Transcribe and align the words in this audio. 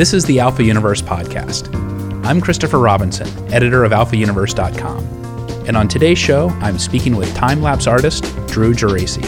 This 0.00 0.14
is 0.14 0.24
the 0.24 0.40
Alpha 0.40 0.64
Universe 0.64 1.02
podcast. 1.02 1.68
I'm 2.24 2.40
Christopher 2.40 2.78
Robinson, 2.78 3.28
editor 3.52 3.84
of 3.84 3.92
alphauniverse.com. 3.92 5.04
And 5.66 5.76
on 5.76 5.88
today's 5.88 6.16
show, 6.16 6.48
I'm 6.62 6.78
speaking 6.78 7.16
with 7.16 7.34
time 7.34 7.60
lapse 7.60 7.86
artist 7.86 8.24
Drew 8.46 8.72
Geraci. 8.72 9.22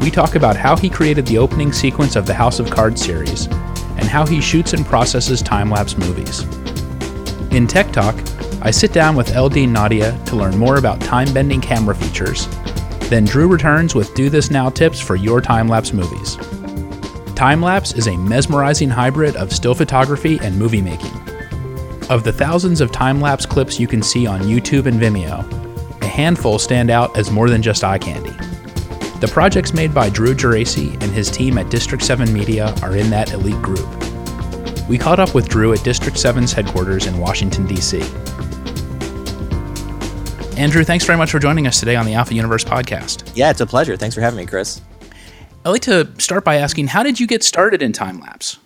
We 0.00 0.10
talk 0.10 0.34
about 0.34 0.56
how 0.56 0.74
he 0.74 0.90
created 0.90 1.26
the 1.26 1.38
opening 1.38 1.72
sequence 1.72 2.16
of 2.16 2.26
the 2.26 2.34
House 2.34 2.58
of 2.58 2.68
Cards 2.68 3.00
series 3.00 3.46
and 3.46 4.06
how 4.06 4.26
he 4.26 4.40
shoots 4.40 4.72
and 4.72 4.84
processes 4.84 5.42
time 5.42 5.70
lapse 5.70 5.96
movies. 5.96 6.42
In 7.52 7.68
Tech 7.68 7.92
Talk, 7.92 8.16
I 8.60 8.72
sit 8.72 8.92
down 8.92 9.14
with 9.14 9.30
El-Deane 9.30 9.72
Naude 9.72 10.26
to 10.26 10.34
learn 10.34 10.58
more 10.58 10.78
about 10.78 11.00
time 11.02 11.32
bending 11.32 11.60
camera 11.60 11.94
features. 11.94 12.48
Then 13.10 13.24
Drew 13.24 13.46
returns 13.46 13.94
with 13.94 14.12
Do 14.16 14.28
This 14.28 14.50
Now 14.50 14.70
tips 14.70 14.98
for 14.98 15.14
your 15.14 15.40
time 15.40 15.68
lapse 15.68 15.92
movies. 15.92 16.36
Time 17.38 17.62
lapse 17.62 17.92
is 17.92 18.08
a 18.08 18.16
mesmerizing 18.16 18.90
hybrid 18.90 19.36
of 19.36 19.52
still 19.52 19.72
photography 19.72 20.40
and 20.42 20.58
movie 20.58 20.82
making. 20.82 21.12
Of 22.10 22.24
the 22.24 22.32
thousands 22.32 22.80
of 22.80 22.90
time 22.90 23.20
lapse 23.20 23.46
clips 23.46 23.78
you 23.78 23.86
can 23.86 24.02
see 24.02 24.26
on 24.26 24.40
YouTube 24.40 24.86
and 24.86 25.00
Vimeo, 25.00 26.02
a 26.02 26.04
handful 26.04 26.58
stand 26.58 26.90
out 26.90 27.16
as 27.16 27.30
more 27.30 27.48
than 27.48 27.62
just 27.62 27.84
eye 27.84 27.98
candy. 27.98 28.32
The 29.20 29.30
projects 29.32 29.72
made 29.72 29.94
by 29.94 30.10
Drew 30.10 30.34
Geraci 30.34 31.00
and 31.00 31.12
his 31.12 31.30
team 31.30 31.58
at 31.58 31.70
District 31.70 32.02
7 32.02 32.32
Media 32.32 32.74
are 32.82 32.96
in 32.96 33.08
that 33.10 33.32
elite 33.32 33.62
group. 33.62 33.88
We 34.88 34.98
caught 34.98 35.20
up 35.20 35.32
with 35.32 35.48
Drew 35.48 35.72
at 35.72 35.84
District 35.84 36.16
7's 36.16 36.52
headquarters 36.52 37.06
in 37.06 37.18
Washington, 37.18 37.68
D.C. 37.68 38.00
Andrew, 40.60 40.82
thanks 40.82 41.04
very 41.04 41.16
much 41.16 41.30
for 41.30 41.38
joining 41.38 41.68
us 41.68 41.78
today 41.78 41.94
on 41.94 42.04
the 42.04 42.14
Alpha 42.14 42.34
Universe 42.34 42.64
podcast. 42.64 43.30
Yeah, 43.36 43.50
it's 43.50 43.60
a 43.60 43.66
pleasure. 43.66 43.96
Thanks 43.96 44.16
for 44.16 44.22
having 44.22 44.38
me, 44.38 44.46
Chris. 44.46 44.80
I'd 45.68 45.72
like 45.72 45.82
to 45.82 46.08
start 46.18 46.46
by 46.46 46.54
asking 46.54 46.86
how 46.86 47.02
did 47.02 47.20
you 47.20 47.26
get 47.26 47.44
started 47.44 47.82
in 47.82 47.92
time 47.92 48.20
lapse? 48.20 48.56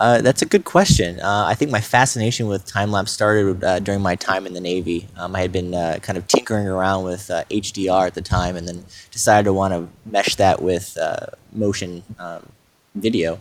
Uh, 0.00 0.22
that's 0.22 0.40
a 0.40 0.46
good 0.46 0.64
question. 0.64 1.20
Uh, 1.20 1.44
I 1.46 1.54
think 1.54 1.70
my 1.70 1.82
fascination 1.82 2.46
with 2.46 2.64
time 2.64 2.90
lapse 2.90 3.12
started 3.12 3.62
uh, 3.62 3.78
during 3.80 4.00
my 4.00 4.16
time 4.16 4.46
in 4.46 4.54
the 4.54 4.60
Navy. 4.62 5.06
Um, 5.18 5.36
I 5.36 5.42
had 5.42 5.52
been 5.52 5.74
uh, 5.74 5.98
kind 6.00 6.16
of 6.16 6.26
tinkering 6.28 6.66
around 6.66 7.04
with 7.04 7.28
HDR 7.28 7.90
uh, 7.90 8.06
at 8.06 8.14
the 8.14 8.22
time, 8.22 8.56
and 8.56 8.66
then 8.66 8.86
decided 9.10 9.44
to 9.44 9.52
want 9.52 9.74
to 9.74 9.86
mesh 10.10 10.36
that 10.36 10.62
with 10.62 10.96
uh, 10.96 11.26
motion 11.52 12.02
um, 12.18 12.48
video. 12.94 13.38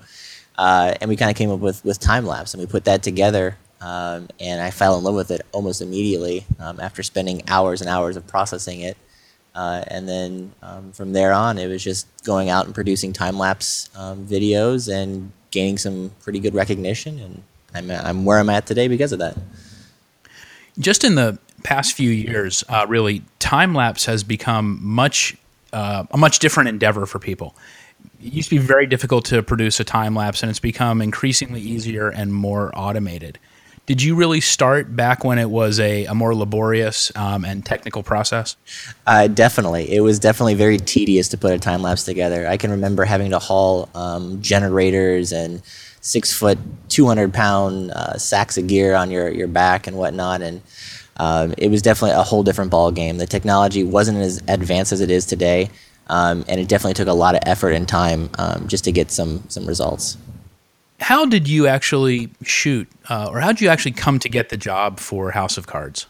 and 0.58 1.08
we 1.10 1.16
kind 1.16 1.32
of 1.32 1.38
came 1.38 1.52
up 1.52 1.62
with, 1.62 1.86
with 1.86 2.02
time 2.02 2.26
lapse, 2.26 2.54
and 2.54 2.60
we 2.60 2.68
put 2.68 2.84
that 2.84 3.02
together. 3.02 3.56
Um, 3.80 4.28
and 4.42 4.60
I 4.60 4.72
fell 4.72 4.98
in 4.98 5.06
love 5.06 5.16
with 5.16 5.32
it 5.32 5.46
almost 5.54 5.82
immediately 5.82 6.46
um, 6.60 6.82
after 6.82 7.02
spending 7.02 7.44
hours 7.48 7.80
and 7.80 7.90
hours 7.90 8.18
of 8.18 8.28
processing 8.28 8.82
it. 8.82 8.98
And 9.56 10.08
then 10.08 10.52
um, 10.62 10.92
from 10.92 11.14
there 11.14 11.32
on, 11.32 11.58
it 11.58 11.68
was 11.68 11.84
just 11.84 12.08
going 12.24 12.50
out 12.50 12.66
and 12.66 12.76
producing 12.76 13.14
time 13.14 13.38
lapse 13.38 13.90
um, 13.96 14.26
videos 14.26 14.94
and 14.94 15.32
gaining 15.52 15.78
some 15.78 16.12
pretty 16.22 16.40
good 16.40 16.54
recognition, 16.54 17.20
and 17.20 17.44
I'm, 17.74 17.90
I'm 17.92 18.26
where 18.26 18.40
I'm 18.40 18.50
at 18.50 18.66
today 18.66 18.88
because 18.88 19.12
of 19.12 19.20
that. 19.20 19.38
Just 20.78 21.04
in 21.06 21.16
the 21.16 21.40
past 21.64 21.94
few 21.94 22.10
years, 22.10 22.64
uh, 22.68 22.86
really, 22.90 23.22
time 23.40 23.74
lapse 23.74 24.06
has 24.06 24.24
become 24.24 24.80
much 24.82 25.38
uh, 25.72 26.06
a 26.12 26.18
much 26.18 26.40
different 26.40 26.70
endeavor 26.70 27.06
for 27.06 27.20
people. 27.20 27.56
It 28.24 28.34
used 28.34 28.50
to 28.50 28.56
be 28.56 28.62
very 28.62 28.86
difficult 28.86 29.26
to 29.26 29.42
produce 29.44 29.80
a 29.80 29.84
time 29.84 30.16
lapse, 30.16 30.42
and 30.42 30.50
it's 30.50 30.60
become 30.60 31.02
increasingly 31.02 31.62
easier 31.62 32.10
and 32.10 32.34
more 32.34 32.72
automated. 32.78 33.40
Did 33.86 34.02
you 34.02 34.16
really 34.16 34.42
start 34.42 34.96
back 34.96 35.24
when 35.24 35.38
it 35.38 35.50
was 35.50 35.80
a, 35.80 36.06
a 36.06 36.16
more 36.16 36.34
laborious 36.34 37.12
um, 37.16 37.46
and 37.46 37.64
technical 37.64 38.02
process? 38.02 38.58
Uh, 39.06 39.28
definitely. 39.28 39.94
It 39.94 40.02
was 40.02 40.18
definitely 40.18 40.56
very 40.56 40.80
tedious 40.80 41.28
to 41.30 41.38
put 41.38 41.54
a 41.54 41.60
time 41.60 41.84
lapse 41.84 42.04
together. 42.04 42.48
I 42.48 42.58
can 42.58 42.72
remember 42.72 43.06
having 43.06 43.30
to 43.30 43.38
haul 43.38 43.90
um, 43.94 44.42
generators 44.42 45.32
and 45.32 45.62
six 46.02 46.34
foot, 46.34 46.58
200 46.90 47.32
pound 47.32 47.92
uh, 47.92 48.18
sacks 48.18 48.58
of 48.58 48.66
gear 48.66 48.96
on 48.96 49.12
your, 49.12 49.30
your 49.30 49.48
back 49.48 49.86
and 49.86 49.98
whatnot. 49.98 50.42
And 50.42 50.64
um, 51.18 51.54
it 51.56 51.70
was 51.70 51.84
definitely 51.84 52.18
a 52.18 52.24
whole 52.24 52.42
different 52.42 52.72
ball 52.72 52.90
game. 52.90 53.18
The 53.18 53.28
technology 53.28 53.84
wasn't 53.84 54.18
as 54.18 54.42
advanced 54.48 54.94
as 54.94 55.02
it 55.02 55.12
is 55.12 55.28
today. 55.28 55.70
Um, 56.08 56.44
and 56.48 56.60
it 56.60 56.68
definitely 56.68 56.96
took 56.96 57.08
a 57.08 57.14
lot 57.14 57.36
of 57.36 57.42
effort 57.46 57.72
and 57.72 57.88
time 57.88 58.32
um, 58.40 58.68
just 58.68 58.84
to 58.86 58.92
get 58.92 59.12
some, 59.12 59.44
some 59.48 59.68
results 59.68 60.18
how 61.00 61.26
did 61.26 61.48
you 61.48 61.68
actually 61.68 62.30
shoot, 62.44 62.88
uh, 63.10 63.28
or 63.30 63.40
how 63.40 63.48
did 63.52 63.62
you 63.62 63.70
actually 63.70 63.92
come 63.92 64.20
to 64.20 64.30
get 64.30 64.50
the 64.50 64.58
job 64.58 65.00
for 65.00 65.32
House 65.32 65.58
of 65.58 65.68
Cards? 65.68 66.08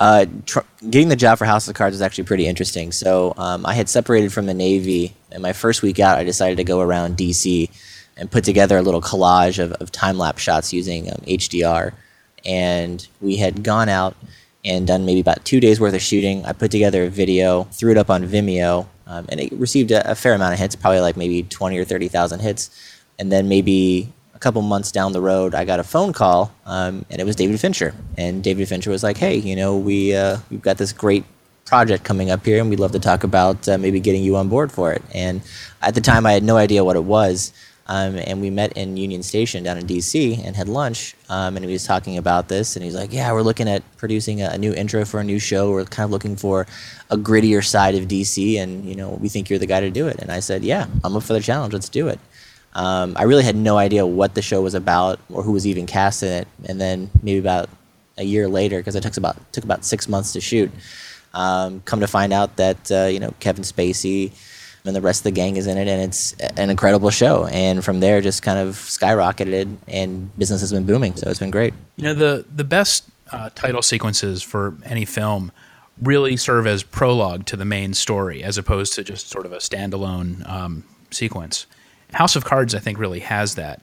Uh, 0.00 0.26
tr- 0.46 0.60
getting 0.88 1.08
the 1.08 1.16
job 1.16 1.38
for 1.38 1.44
House 1.44 1.68
of 1.68 1.74
Cards 1.74 1.94
was 1.94 2.02
actually 2.02 2.24
pretty 2.24 2.46
interesting. 2.46 2.90
So 2.90 3.34
um, 3.36 3.64
I 3.66 3.74
had 3.74 3.88
separated 3.88 4.32
from 4.32 4.46
the 4.46 4.54
Navy, 4.54 5.14
and 5.30 5.42
my 5.42 5.52
first 5.52 5.82
week 5.82 6.00
out, 6.00 6.18
I 6.18 6.24
decided 6.24 6.56
to 6.56 6.64
go 6.64 6.80
around 6.80 7.16
DC 7.16 7.70
and 8.16 8.30
put 8.30 8.44
together 8.44 8.78
a 8.78 8.82
little 8.82 9.00
collage 9.00 9.62
of, 9.62 9.72
of 9.74 9.92
time 9.92 10.18
lapse 10.18 10.42
shots 10.42 10.72
using 10.72 11.08
um, 11.08 11.18
HDR. 11.26 11.92
And 12.44 13.06
we 13.20 13.36
had 13.36 13.62
gone 13.62 13.88
out 13.88 14.16
and 14.64 14.86
done 14.86 15.06
maybe 15.06 15.20
about 15.20 15.44
two 15.44 15.60
days 15.60 15.80
worth 15.80 15.94
of 15.94 16.02
shooting. 16.02 16.44
I 16.44 16.52
put 16.52 16.70
together 16.70 17.04
a 17.04 17.10
video, 17.10 17.64
threw 17.64 17.92
it 17.92 17.98
up 17.98 18.10
on 18.10 18.26
Vimeo, 18.26 18.86
um, 19.06 19.26
and 19.28 19.40
it 19.40 19.52
received 19.52 19.90
a, 19.90 20.10
a, 20.10 20.14
fair 20.14 20.34
amount 20.34 20.54
of 20.54 20.60
hits, 20.60 20.76
probably 20.76 21.00
like 21.00 21.16
maybe 21.16 21.42
20 21.42 21.78
or 21.78 21.84
30,000 21.84 22.40
hits 22.40 22.70
and 23.20 23.30
then 23.30 23.48
maybe 23.48 24.10
a 24.34 24.38
couple 24.38 24.62
months 24.62 24.90
down 24.90 25.12
the 25.12 25.20
road, 25.20 25.54
I 25.54 25.66
got 25.66 25.78
a 25.78 25.84
phone 25.84 26.14
call, 26.14 26.50
um, 26.64 27.04
and 27.10 27.20
it 27.20 27.24
was 27.24 27.36
David 27.36 27.60
Fincher. 27.60 27.94
And 28.16 28.42
David 28.42 28.66
Fincher 28.66 28.90
was 28.90 29.02
like, 29.02 29.18
"Hey, 29.18 29.36
you 29.36 29.54
know, 29.54 29.76
we 29.76 30.16
uh, 30.16 30.38
we've 30.50 30.62
got 30.62 30.78
this 30.78 30.92
great 30.92 31.24
project 31.66 32.02
coming 32.02 32.30
up 32.30 32.44
here, 32.44 32.58
and 32.58 32.70
we'd 32.70 32.80
love 32.80 32.92
to 32.92 32.98
talk 32.98 33.22
about 33.22 33.68
uh, 33.68 33.76
maybe 33.76 34.00
getting 34.00 34.24
you 34.24 34.36
on 34.36 34.48
board 34.48 34.72
for 34.72 34.92
it." 34.92 35.02
And 35.14 35.42
at 35.82 35.94
the 35.94 36.00
time, 36.00 36.24
I 36.24 36.32
had 36.32 36.42
no 36.42 36.56
idea 36.56 36.82
what 36.82 36.96
it 36.96 37.04
was. 37.04 37.52
Um, 37.86 38.14
and 38.18 38.40
we 38.40 38.50
met 38.50 38.72
in 38.76 38.96
Union 38.96 39.20
Station 39.20 39.64
down 39.64 39.76
in 39.76 39.84
DC 39.84 40.40
and 40.46 40.54
had 40.54 40.68
lunch. 40.68 41.16
Um, 41.28 41.56
and 41.56 41.64
he 41.64 41.72
was 41.72 41.84
talking 41.84 42.18
about 42.18 42.46
this, 42.48 42.76
and 42.76 42.84
he's 42.84 42.94
like, 42.94 43.12
"Yeah, 43.12 43.30
we're 43.32 43.42
looking 43.42 43.68
at 43.68 43.82
producing 43.98 44.40
a, 44.42 44.50
a, 44.50 44.58
new 44.58 44.72
intro 44.72 45.04
for 45.04 45.20
a 45.20 45.24
new 45.24 45.40
show. 45.40 45.72
We're 45.72 45.84
kind 45.84 46.04
of 46.04 46.12
looking 46.12 46.36
for 46.36 46.66
a 47.10 47.18
grittier 47.18 47.64
side 47.64 47.96
of 47.96 48.06
DC, 48.06 48.58
and 48.58 48.84
you 48.84 48.94
know, 48.94 49.10
we 49.20 49.28
think 49.28 49.50
you're 49.50 49.58
the 49.58 49.66
guy 49.66 49.80
to 49.80 49.90
do 49.90 50.06
it." 50.06 50.20
And 50.20 50.30
I 50.30 50.40
said, 50.40 50.62
"Yeah, 50.62 50.86
I'm 51.04 51.16
up 51.16 51.24
for 51.24 51.34
the 51.34 51.40
challenge. 51.40 51.74
Let's 51.74 51.90
do 51.90 52.08
it." 52.08 52.20
Um, 52.74 53.14
I 53.16 53.24
really 53.24 53.42
had 53.42 53.56
no 53.56 53.78
idea 53.78 54.06
what 54.06 54.34
the 54.34 54.42
show 54.42 54.62
was 54.62 54.74
about 54.74 55.18
or 55.28 55.42
who 55.42 55.52
was 55.52 55.66
even 55.66 55.86
cast 55.86 56.22
in 56.22 56.32
it. 56.32 56.48
And 56.64 56.80
then 56.80 57.10
maybe 57.22 57.38
about 57.38 57.68
a 58.16 58.24
year 58.24 58.48
later, 58.48 58.78
because 58.78 58.94
it 58.94 59.02
took 59.02 59.16
about 59.16 59.36
took 59.52 59.64
about 59.64 59.84
six 59.84 60.08
months 60.08 60.32
to 60.34 60.40
shoot, 60.40 60.70
um, 61.34 61.80
come 61.84 62.00
to 62.00 62.06
find 62.06 62.32
out 62.32 62.56
that 62.56 62.90
uh, 62.90 63.06
you 63.06 63.18
know 63.18 63.34
Kevin 63.40 63.64
Spacey 63.64 64.32
and 64.84 64.96
the 64.96 65.00
rest 65.00 65.20
of 65.20 65.24
the 65.24 65.30
gang 65.32 65.56
is 65.56 65.66
in 65.66 65.76
it, 65.76 65.88
and 65.88 66.02
it's 66.02 66.32
an 66.56 66.70
incredible 66.70 67.10
show. 67.10 67.46
And 67.46 67.84
from 67.84 68.00
there, 68.00 68.20
just 68.20 68.42
kind 68.42 68.58
of 68.58 68.76
skyrocketed, 68.76 69.76
and 69.88 70.36
business 70.38 70.60
has 70.60 70.72
been 70.72 70.86
booming. 70.86 71.16
So 71.16 71.28
it's 71.28 71.38
been 71.38 71.50
great. 71.50 71.74
You 71.96 72.04
know, 72.04 72.14
the 72.14 72.44
the 72.54 72.64
best 72.64 73.04
uh, 73.32 73.50
title 73.54 73.82
sequences 73.82 74.42
for 74.42 74.74
any 74.84 75.04
film 75.04 75.52
really 76.00 76.36
serve 76.36 76.66
as 76.66 76.82
prologue 76.82 77.44
to 77.46 77.56
the 77.56 77.64
main 77.64 77.94
story, 77.94 78.42
as 78.42 78.56
opposed 78.56 78.94
to 78.94 79.04
just 79.04 79.28
sort 79.28 79.44
of 79.44 79.52
a 79.52 79.58
standalone 79.58 80.48
um, 80.48 80.84
sequence. 81.10 81.66
House 82.12 82.36
of 82.36 82.44
Cards, 82.44 82.74
I 82.74 82.78
think, 82.78 82.98
really 82.98 83.20
has 83.20 83.54
that. 83.54 83.80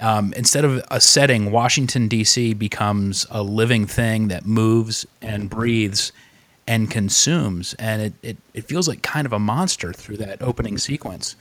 Um, 0.00 0.32
instead 0.36 0.64
of 0.64 0.84
a 0.90 1.00
setting, 1.00 1.52
Washington, 1.52 2.08
D.C. 2.08 2.54
becomes 2.54 3.24
a 3.30 3.42
living 3.42 3.86
thing 3.86 4.28
that 4.28 4.44
moves 4.44 5.06
and 5.20 5.48
breathes 5.48 6.12
and 6.66 6.90
consumes. 6.90 7.74
And 7.74 8.02
it, 8.02 8.14
it, 8.22 8.36
it 8.54 8.64
feels 8.64 8.88
like 8.88 9.02
kind 9.02 9.26
of 9.26 9.32
a 9.32 9.38
monster 9.38 9.92
through 9.92 10.16
that 10.18 10.42
opening 10.42 10.78
sequence. 10.78 11.36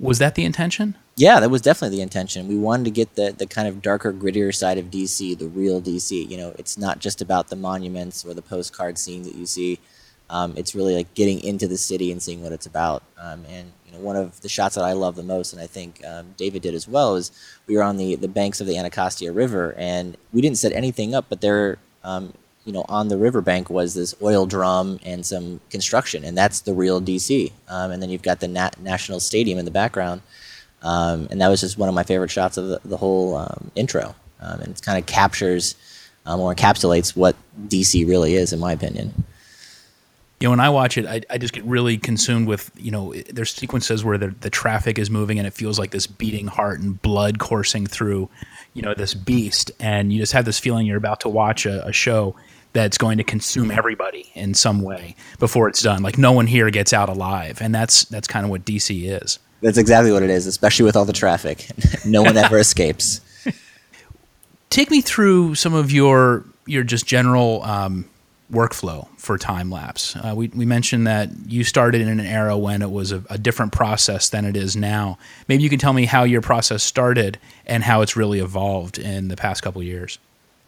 Was 0.00 0.18
that 0.18 0.34
the 0.34 0.44
intention? 0.44 0.96
Yeah, 1.16 1.38
that 1.40 1.50
was 1.50 1.62
definitely 1.62 1.96
the 1.96 2.02
intention. 2.02 2.48
We 2.48 2.56
wanted 2.56 2.84
to 2.84 2.90
get 2.90 3.14
the, 3.14 3.32
the 3.36 3.46
kind 3.46 3.68
of 3.68 3.80
darker, 3.80 4.12
grittier 4.12 4.54
side 4.54 4.78
of 4.78 4.86
DC, 4.86 5.38
the 5.38 5.46
real 5.46 5.80
DC. 5.80 6.28
You 6.28 6.36
know, 6.36 6.54
it's 6.58 6.76
not 6.76 6.98
just 6.98 7.22
about 7.22 7.48
the 7.48 7.56
monuments 7.56 8.24
or 8.24 8.34
the 8.34 8.42
postcard 8.42 8.98
scene 8.98 9.22
that 9.22 9.34
you 9.34 9.46
see. 9.46 9.78
Um, 10.30 10.54
it's 10.56 10.74
really 10.74 10.96
like 10.96 11.14
getting 11.14 11.42
into 11.42 11.68
the 11.68 11.76
city 11.76 12.10
and 12.10 12.22
seeing 12.22 12.42
what 12.42 12.52
it's 12.52 12.66
about. 12.66 13.02
Um, 13.18 13.44
and 13.48 13.72
know, 13.94 14.00
one 14.00 14.16
of 14.16 14.40
the 14.40 14.48
shots 14.48 14.74
that 14.74 14.84
I 14.84 14.92
love 14.92 15.16
the 15.16 15.22
most, 15.22 15.52
and 15.52 15.62
I 15.62 15.66
think 15.66 16.04
um, 16.06 16.34
David 16.36 16.62
did 16.62 16.74
as 16.74 16.86
well, 16.86 17.16
is 17.16 17.30
we 17.66 17.76
were 17.76 17.82
on 17.82 17.96
the, 17.96 18.16
the 18.16 18.28
banks 18.28 18.60
of 18.60 18.66
the 18.66 18.76
Anacostia 18.76 19.32
River, 19.32 19.74
and 19.78 20.16
we 20.32 20.40
didn't 20.40 20.58
set 20.58 20.72
anything 20.72 21.14
up, 21.14 21.26
but 21.28 21.40
there, 21.40 21.78
um, 22.02 22.32
you 22.64 22.72
know, 22.72 22.84
on 22.88 23.08
the 23.08 23.16
riverbank 23.16 23.70
was 23.70 23.94
this 23.94 24.14
oil 24.22 24.46
drum 24.46 24.98
and 25.04 25.24
some 25.24 25.60
construction, 25.70 26.24
and 26.24 26.36
that's 26.36 26.60
the 26.60 26.74
real 26.74 27.00
DC. 27.00 27.52
Um, 27.68 27.90
and 27.90 28.02
then 28.02 28.10
you've 28.10 28.22
got 28.22 28.40
the 28.40 28.48
Nat- 28.48 28.80
National 28.80 29.20
Stadium 29.20 29.58
in 29.58 29.64
the 29.64 29.70
background, 29.70 30.22
um, 30.82 31.28
and 31.30 31.40
that 31.40 31.48
was 31.48 31.60
just 31.60 31.78
one 31.78 31.88
of 31.88 31.94
my 31.94 32.02
favorite 32.02 32.30
shots 32.30 32.56
of 32.56 32.68
the, 32.68 32.80
the 32.84 32.96
whole 32.96 33.48
intro. 33.74 34.14
and 34.40 34.68
it 34.68 34.82
kind 34.82 34.98
of 34.98 35.06
captures 35.06 35.76
or 36.26 36.54
encapsulates 36.54 37.14
what 37.14 37.36
DC 37.68 38.06
really 38.08 38.34
is, 38.34 38.52
in 38.52 38.60
my 38.60 38.72
opinion 38.72 39.24
you 40.44 40.48
know, 40.48 40.50
when 40.50 40.60
I 40.60 40.68
watch 40.68 40.98
it, 40.98 41.06
I, 41.06 41.22
I 41.30 41.38
just 41.38 41.54
get 41.54 41.64
really 41.64 41.96
consumed 41.96 42.48
with, 42.48 42.70
you 42.76 42.90
know, 42.90 43.14
there's 43.30 43.48
sequences 43.48 44.04
where 44.04 44.18
the, 44.18 44.28
the 44.28 44.50
traffic 44.50 44.98
is 44.98 45.08
moving 45.08 45.38
and 45.38 45.46
it 45.46 45.54
feels 45.54 45.78
like 45.78 45.90
this 45.90 46.06
beating 46.06 46.48
heart 46.48 46.80
and 46.80 47.00
blood 47.00 47.38
coursing 47.38 47.86
through, 47.86 48.28
you 48.74 48.82
know, 48.82 48.92
this 48.92 49.14
beast. 49.14 49.70
And 49.80 50.12
you 50.12 50.20
just 50.20 50.34
have 50.34 50.44
this 50.44 50.58
feeling 50.58 50.86
you're 50.86 50.98
about 50.98 51.20
to 51.20 51.30
watch 51.30 51.64
a, 51.64 51.86
a 51.86 51.94
show 51.94 52.36
that's 52.74 52.98
going 52.98 53.16
to 53.16 53.24
consume 53.24 53.70
everybody 53.70 54.30
in 54.34 54.52
some 54.52 54.82
way 54.82 55.16
before 55.38 55.66
it's 55.66 55.80
done. 55.80 56.02
Like 56.02 56.18
no 56.18 56.32
one 56.32 56.46
here 56.46 56.68
gets 56.68 56.92
out 56.92 57.08
alive. 57.08 57.62
And 57.62 57.74
that's, 57.74 58.04
that's 58.04 58.28
kind 58.28 58.44
of 58.44 58.50
what 58.50 58.66
DC 58.66 59.22
is. 59.22 59.38
That's 59.62 59.78
exactly 59.78 60.12
what 60.12 60.22
it 60.22 60.28
is, 60.28 60.46
especially 60.46 60.84
with 60.84 60.94
all 60.94 61.06
the 61.06 61.14
traffic. 61.14 61.70
no 62.04 62.22
one 62.22 62.36
ever 62.36 62.58
escapes. 62.58 63.22
take 64.68 64.90
me 64.90 65.00
through 65.00 65.54
some 65.54 65.72
of 65.72 65.90
your 65.90 66.44
your 66.66 66.82
just 66.82 67.06
general 67.06 67.62
um, 67.62 68.08
workflow 68.52 69.08
for 69.18 69.38
time 69.38 69.70
lapse. 69.70 70.16
Uh, 70.16 70.34
we, 70.36 70.48
we 70.48 70.66
mentioned 70.66 71.06
that 71.06 71.30
you 71.46 71.64
started 71.64 72.02
in 72.02 72.08
an 72.08 72.20
era 72.20 72.56
when 72.56 72.82
it 72.82 72.90
was 72.90 73.10
a, 73.10 73.24
a, 73.30 73.38
different 73.38 73.72
process 73.72 74.28
than 74.28 74.44
it 74.44 74.56
is 74.56 74.76
now. 74.76 75.18
Maybe 75.48 75.62
you 75.62 75.70
can 75.70 75.78
tell 75.78 75.94
me 75.94 76.04
how 76.04 76.24
your 76.24 76.42
process 76.42 76.82
started 76.82 77.38
and 77.66 77.82
how 77.82 78.02
it's 78.02 78.16
really 78.16 78.40
evolved 78.40 78.98
in 78.98 79.28
the 79.28 79.36
past 79.36 79.62
couple 79.62 79.82
years. 79.82 80.18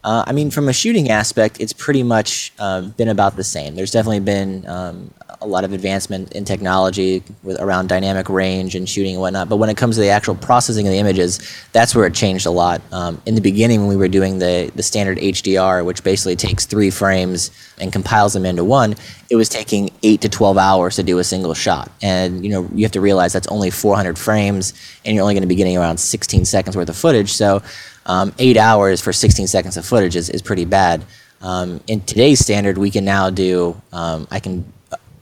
Uh, 0.07 0.23
I 0.25 0.31
mean, 0.31 0.51
from 0.51 0.69
a 0.69 0.73
shooting 0.73 1.09
aspect, 1.09 1.59
it's 1.59 1.73
pretty 1.73 2.01
much 2.01 2.53
uh, 2.59 2.79
been 2.79 3.09
about 3.09 3.35
the 3.35 3.43
same. 3.43 3.75
There's 3.75 3.91
definitely 3.91 4.21
been 4.21 4.65
um, 4.65 5.13
a 5.41 5.45
lot 5.45 5.65
of 5.65 5.73
advancement 5.73 6.31
in 6.31 6.45
technology 6.45 7.21
with 7.43 7.59
around 7.59 7.89
dynamic 7.89 8.29
range 8.29 8.73
and 8.73 8.87
shooting 8.87 9.15
and 9.15 9.21
whatnot. 9.21 9.49
But 9.49 9.57
when 9.57 9.69
it 9.69 9.75
comes 9.75 9.95
to 9.97 10.01
the 10.01 10.07
actual 10.07 10.35
processing 10.35 10.87
of 10.87 10.93
the 10.93 10.97
images, 10.97 11.41
that's 11.73 11.93
where 11.93 12.05
it 12.05 12.13
changed 12.13 12.45
a 12.45 12.51
lot. 12.51 12.81
Um, 12.93 13.21
in 13.25 13.35
the 13.35 13.41
beginning, 13.41 13.81
when 13.81 13.89
we 13.89 13.97
were 13.97 14.07
doing 14.07 14.39
the 14.39 14.71
the 14.75 14.81
standard 14.81 15.17
HDR, 15.17 15.83
which 15.83 16.05
basically 16.05 16.37
takes 16.37 16.65
three 16.65 16.89
frames 16.89 17.51
and 17.77 17.91
compiles 17.91 18.31
them 18.31 18.45
into 18.45 18.63
one, 18.63 18.95
it 19.29 19.35
was 19.35 19.49
taking 19.49 19.89
eight 20.03 20.21
to 20.21 20.29
twelve 20.29 20.57
hours 20.57 20.95
to 20.95 21.03
do 21.03 21.19
a 21.19 21.23
single 21.25 21.53
shot. 21.53 21.91
And 22.01 22.45
you 22.45 22.51
know, 22.51 22.69
you 22.73 22.85
have 22.85 22.93
to 22.93 23.01
realize 23.01 23.33
that's 23.33 23.47
only 23.47 23.71
400 23.71 24.17
frames, 24.17 24.73
and 25.03 25.13
you're 25.13 25.23
only 25.23 25.33
going 25.33 25.41
to 25.41 25.47
be 25.47 25.55
getting 25.55 25.77
around 25.77 25.97
16 25.97 26.45
seconds 26.45 26.77
worth 26.77 26.87
of 26.87 26.95
footage. 26.95 27.33
So, 27.33 27.61
um, 28.07 28.33
eight 28.39 28.57
hours 28.57 29.01
for 29.01 29.13
16 29.13 29.47
seconds 29.47 29.77
of 29.77 29.85
footage 29.85 30.15
is, 30.15 30.29
is 30.29 30.41
pretty 30.41 30.65
bad. 30.65 31.03
Um, 31.41 31.81
in 31.87 32.01
today's 32.01 32.39
standard, 32.39 32.77
we 32.77 32.89
can 32.89 33.05
now 33.05 33.29
do. 33.29 33.79
Um, 33.91 34.27
I 34.31 34.39
can 34.39 34.71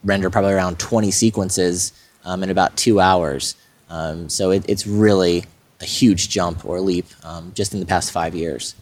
render 0.04 0.30
probably 0.30 0.54
around 0.54 0.80
20 0.80 1.12
sequences 1.12 1.92
um, 2.24 2.44
in 2.44 2.52
about 2.52 2.78
two 2.78 3.00
hours. 3.00 3.56
Um, 3.90 4.30
so 4.30 4.52
it, 4.52 4.64
it's 4.70 4.88
really 4.88 5.46
a 5.82 5.86
huge 5.86 6.30
jump 6.30 6.64
or 6.64 6.80
leap 6.80 7.08
um, 7.24 7.52
just 7.56 7.74
in 7.74 7.80
the 7.80 7.86
past 7.86 8.12
five 8.12 8.36
years. 8.36 8.76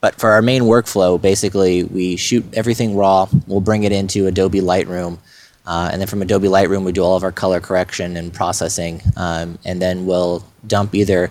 But 0.00 0.16
for 0.16 0.30
our 0.30 0.42
main 0.42 0.62
workflow, 0.62 1.20
basically 1.20 1.84
we 1.84 2.16
shoot 2.16 2.44
everything 2.52 2.96
raw. 2.96 3.28
We'll 3.46 3.60
bring 3.60 3.84
it 3.84 3.92
into 3.92 4.26
Adobe 4.26 4.60
Lightroom. 4.60 5.18
Uh, 5.64 5.88
and 5.90 6.00
then 6.00 6.06
from 6.06 6.22
Adobe 6.22 6.48
Lightroom, 6.48 6.84
we 6.84 6.92
do 6.92 7.02
all 7.02 7.16
of 7.16 7.24
our 7.24 7.32
color 7.32 7.60
correction 7.60 8.16
and 8.16 8.32
processing. 8.32 9.00
And 9.16 9.58
then 9.64 10.06
we'll 10.06 10.44
dump 10.66 10.94
either 10.94 11.30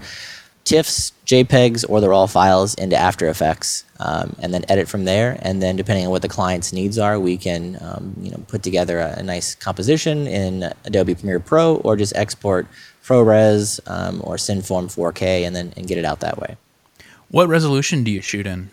TIFFs, 0.65 1.11
JPEGs, 1.27 1.85
or 1.87 2.01
the 2.01 2.09
raw 2.09 2.25
files 2.25 2.73
into 2.73 2.95
After 2.95 3.27
Effects, 3.29 3.85
um, 3.99 4.35
and 4.39 4.51
then 4.51 4.65
edit 4.67 4.87
from 4.89 5.05
there. 5.05 5.37
And 5.43 5.61
then, 5.61 5.75
depending 5.75 6.05
on 6.05 6.11
what 6.11 6.23
the 6.23 6.27
client's 6.27 6.73
needs 6.73 6.97
are, 6.97 7.19
we 7.19 7.37
can 7.37 7.77
um, 7.81 8.15
you 8.19 8.31
know 8.31 8.43
put 8.47 8.63
together 8.63 8.99
a, 8.99 9.19
a, 9.19 9.23
nice 9.23 9.53
composition 9.53 10.25
in 10.25 10.73
Adobe 10.83 11.13
Premiere 11.13 11.39
Pro, 11.39 11.75
or 11.77 11.95
just 11.95 12.15
export 12.15 12.65
ProRes 13.03 13.79
um, 13.85 14.21
or 14.23 14.37
CineForm 14.37 14.85
4K, 14.85 15.45
and 15.45 15.55
then 15.55 15.71
and 15.77 15.87
get 15.87 15.99
it 15.99 16.05
out 16.05 16.21
that 16.21 16.39
way. 16.39 16.57
What 17.29 17.47
resolution 17.47 18.03
do 18.03 18.09
you 18.09 18.21
shoot 18.21 18.47
in? 18.47 18.71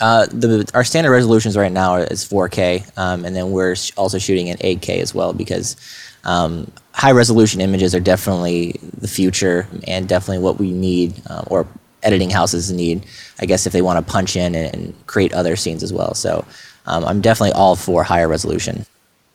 Uh, 0.00 0.26
the, 0.26 0.70
our 0.74 0.84
standard 0.84 1.10
resolutions 1.10 1.56
right 1.56 1.72
now 1.72 1.96
is 1.96 2.24
4K, 2.24 2.96
um, 2.96 3.24
and 3.24 3.34
then 3.34 3.50
we're 3.50 3.74
also 3.96 4.18
shooting 4.18 4.46
in 4.46 4.56
8K 4.58 5.00
as 5.00 5.12
well 5.12 5.32
because 5.32 5.76
um, 6.24 6.70
high 6.92 7.12
resolution 7.12 7.60
images 7.60 7.94
are 7.94 8.00
definitely 8.00 8.78
the 8.98 9.08
future 9.08 9.66
and 9.86 10.08
definitely 10.08 10.42
what 10.42 10.58
we 10.58 10.72
need 10.72 11.14
uh, 11.28 11.44
or 11.46 11.66
editing 12.02 12.30
houses 12.30 12.72
need 12.72 13.04
i 13.40 13.46
guess 13.46 13.66
if 13.66 13.72
they 13.72 13.82
want 13.82 14.04
to 14.04 14.12
punch 14.12 14.36
in 14.36 14.54
and, 14.54 14.94
create 15.06 15.32
other 15.32 15.56
scenes 15.56 15.82
as 15.82 15.92
well. 15.92 16.14
So 16.14 16.44
um, 16.86 17.04
i'm 17.04 17.20
definitely 17.20 17.52
all 17.52 17.76
for 17.76 18.02
higher 18.02 18.28
resolution 18.28 18.86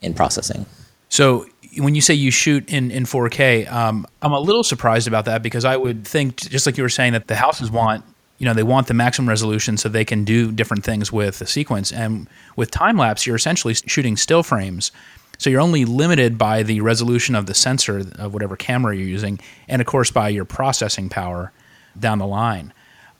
in 0.02 0.14
processing. 0.14 0.66
So 1.08 1.46
when 1.78 1.94
you 1.94 2.00
say 2.00 2.14
you 2.14 2.30
shoot 2.30 2.68
in, 2.68 2.90
in 2.90 3.04
4k 3.04 3.70
um, 3.70 4.06
i'm 4.22 4.32
a 4.32 4.40
little 4.40 4.64
surprised 4.64 5.06
about 5.06 5.26
that 5.26 5.42
because 5.42 5.64
i 5.64 5.76
would 5.76 6.06
think 6.06 6.36
just 6.36 6.66
like 6.66 6.76
you 6.76 6.82
were 6.82 6.88
saying 6.88 7.12
that 7.12 7.26
the 7.26 7.36
houses 7.36 7.70
want 7.70 8.04
you 8.38 8.44
know 8.44 8.54
they 8.54 8.62
want 8.62 8.86
the 8.86 8.94
maximum 8.94 9.28
resolution 9.28 9.76
so 9.76 9.88
they 9.88 10.04
can 10.04 10.24
do 10.24 10.52
different 10.52 10.84
things 10.84 11.12
with 11.12 11.38
the 11.38 11.46
sequence. 11.46 11.92
And 11.92 12.28
with 12.54 12.70
time 12.70 12.96
lapse 12.96 13.26
you're 13.26 13.36
essentially 13.36 13.74
shooting 13.74 14.16
still 14.16 14.42
frames 14.42 14.92
so 15.38 15.50
you're 15.50 15.60
only 15.60 15.84
limited 15.84 16.38
by 16.38 16.62
the 16.62 16.80
resolution 16.80 17.34
of 17.34 17.46
the 17.46 17.54
sensor 17.54 18.04
of 18.18 18.32
whatever 18.32 18.56
camera 18.56 18.96
you're 18.96 19.06
using, 19.06 19.38
and 19.68 19.80
of 19.80 19.86
course 19.86 20.10
by 20.10 20.28
your 20.28 20.44
processing 20.44 21.08
power 21.08 21.52
down 21.98 22.18
the 22.18 22.26
line. 22.26 22.72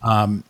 Um, 0.02 0.44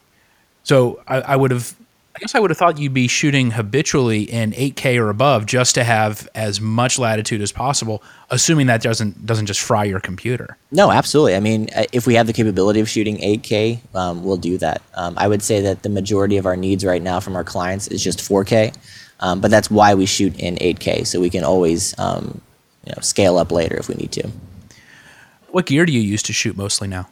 so 0.62 1.00
I, 1.06 1.20
I 1.20 1.36
would 1.36 1.50
have, 1.50 1.76
I 2.16 2.18
guess 2.18 2.34
I 2.34 2.40
would 2.40 2.50
have 2.50 2.58
thought 2.58 2.78
you'd 2.78 2.94
be 2.94 3.08
shooting 3.08 3.52
habitually 3.52 4.22
in 4.22 4.52
8K 4.52 4.98
or 4.98 5.10
above 5.10 5.46
just 5.46 5.74
to 5.76 5.84
have 5.84 6.28
as 6.34 6.60
much 6.60 6.98
latitude 6.98 7.40
as 7.40 7.52
possible, 7.52 8.02
assuming 8.30 8.66
that 8.66 8.82
doesn't 8.82 9.26
doesn't 9.26 9.46
just 9.46 9.60
fry 9.60 9.84
your 9.84 10.00
computer. 10.00 10.56
No, 10.72 10.90
absolutely. 10.90 11.36
I 11.36 11.40
mean, 11.40 11.68
uh, 11.76 11.84
if 11.92 12.06
we 12.06 12.14
have 12.14 12.26
the 12.26 12.32
capability 12.32 12.80
of 12.80 12.88
shooting 12.88 13.18
8K, 13.18 13.94
um, 13.94 14.24
we'll 14.24 14.38
do 14.38 14.58
that. 14.58 14.82
Um, 14.94 15.14
I 15.16 15.28
would 15.28 15.42
say 15.42 15.60
that 15.60 15.82
the 15.82 15.88
majority 15.88 16.36
of 16.36 16.46
our 16.46 16.56
needs 16.56 16.84
right 16.84 17.02
now 17.02 17.20
from 17.20 17.36
our 17.36 17.44
clients 17.44 17.86
is 17.88 18.02
just 18.02 18.18
4K. 18.18 18.74
Um, 19.20 19.40
but 19.40 19.50
that's 19.50 19.70
why 19.70 19.94
we 19.94 20.06
shoot 20.06 20.38
in 20.38 20.56
8K, 20.56 21.06
so 21.06 21.20
we 21.20 21.30
can 21.30 21.44
always 21.44 21.98
um, 21.98 22.40
you 22.84 22.92
know, 22.94 23.00
scale 23.00 23.38
up 23.38 23.50
later 23.50 23.76
if 23.76 23.88
we 23.88 23.94
need 23.94 24.12
to. 24.12 24.30
What 25.48 25.66
gear 25.66 25.86
do 25.86 25.92
you 25.92 26.00
use 26.00 26.22
to 26.24 26.32
shoot 26.32 26.56
mostly 26.56 26.88
now? 26.88 27.08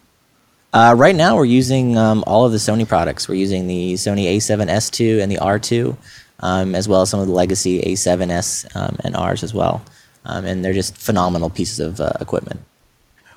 Uh, 0.73 0.95
right 0.97 1.15
now, 1.15 1.37
we're 1.37 1.45
using 1.45 1.97
um, 1.97 2.25
all 2.27 2.45
of 2.45 2.53
the 2.53 2.59
Sony 2.59 2.87
products. 2.87 3.29
We're 3.29 3.37
using 3.37 3.69
the 3.69 3.95
Sony 3.95 4.37
A7S2 4.37 5.23
and 5.23 5.31
the 5.31 5.37
R2, 5.37 5.97
um, 6.41 6.75
as 6.75 6.89
well 6.89 7.03
as 7.03 7.11
some 7.11 7.21
of 7.21 7.27
the 7.27 7.33
legacy 7.33 7.81
A7S 7.81 8.75
um, 8.77 8.97
and 9.05 9.17
Rs 9.17 9.45
as 9.45 9.55
well. 9.55 9.83
Um, 10.25 10.45
and 10.45 10.65
they're 10.65 10.73
just 10.73 10.97
phenomenal 10.97 11.49
pieces 11.49 11.79
of 11.81 12.01
uh, 12.01 12.15
equipment. 12.21 12.61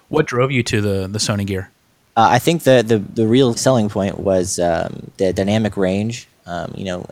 What 0.10 0.26
drove 0.26 0.52
you 0.52 0.64
to 0.64 0.82
the, 0.82 1.08
the 1.08 1.20
Sony 1.20 1.46
gear? 1.46 1.70
Uh, 2.16 2.28
I 2.32 2.40
think 2.40 2.64
the, 2.64 2.84
the, 2.86 2.98
the 2.98 3.28
real 3.28 3.54
selling 3.54 3.90
point 3.90 4.20
was 4.20 4.58
um, 4.58 5.12
the 5.18 5.32
dynamic 5.32 5.78
range. 5.78 6.28
Um, 6.48 6.74
you 6.76 6.86
know, 6.86 7.06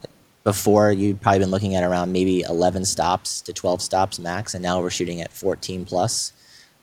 before 0.45 0.91
you'd 0.91 1.19
probably 1.19 1.39
been 1.39 1.49
looking 1.49 1.75
at 1.75 1.83
around 1.83 2.11
maybe 2.11 2.41
11 2.41 2.85
stops 2.85 3.41
to 3.41 3.51
12 3.51 3.81
stops 3.81 4.19
max, 4.19 4.53
and 4.53 4.61
now 4.61 4.79
we're 4.79 4.91
shooting 4.91 5.19
at 5.19 5.33
14 5.33 5.85
plus, 5.85 6.31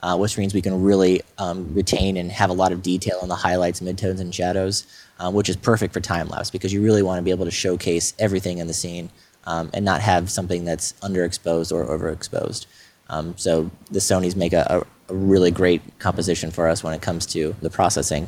uh, 0.03 0.17
which 0.17 0.37
means 0.37 0.53
we 0.53 0.61
can 0.61 0.83
really 0.83 1.21
um, 1.37 1.73
retain 1.73 2.17
and 2.17 2.29
have 2.29 2.49
a 2.49 2.53
lot 2.53 2.73
of 2.73 2.83
detail 2.83 3.19
in 3.23 3.29
the 3.29 3.35
highlights, 3.35 3.79
midtones, 3.79 4.19
and 4.19 4.35
shadows, 4.35 4.85
uh, 5.17 5.31
which 5.31 5.47
is 5.47 5.55
perfect 5.55 5.93
for 5.93 6.01
time 6.01 6.27
lapse 6.27 6.51
because 6.51 6.73
you 6.73 6.83
really 6.83 7.01
want 7.01 7.17
to 7.17 7.23
be 7.23 7.31
able 7.31 7.45
to 7.45 7.51
showcase 7.51 8.13
everything 8.19 8.57
in 8.57 8.67
the 8.67 8.73
scene 8.73 9.09
um, 9.45 9.69
and 9.73 9.85
not 9.85 10.01
have 10.01 10.29
something 10.29 10.65
that's 10.65 10.91
underexposed 11.01 11.71
or 11.71 11.85
overexposed. 11.85 12.65
Um, 13.09 13.33
so 13.37 13.71
the 13.91 13.99
Sony's 13.99 14.35
make 14.35 14.51
a, 14.53 14.85
a, 15.09 15.13
really 15.13 15.51
great 15.51 15.81
composition 15.99 16.49
for 16.49 16.67
us 16.67 16.81
when 16.81 16.93
it 16.93 17.01
comes 17.01 17.25
to 17.27 17.53
the 17.61 17.69
processing. 17.69 18.27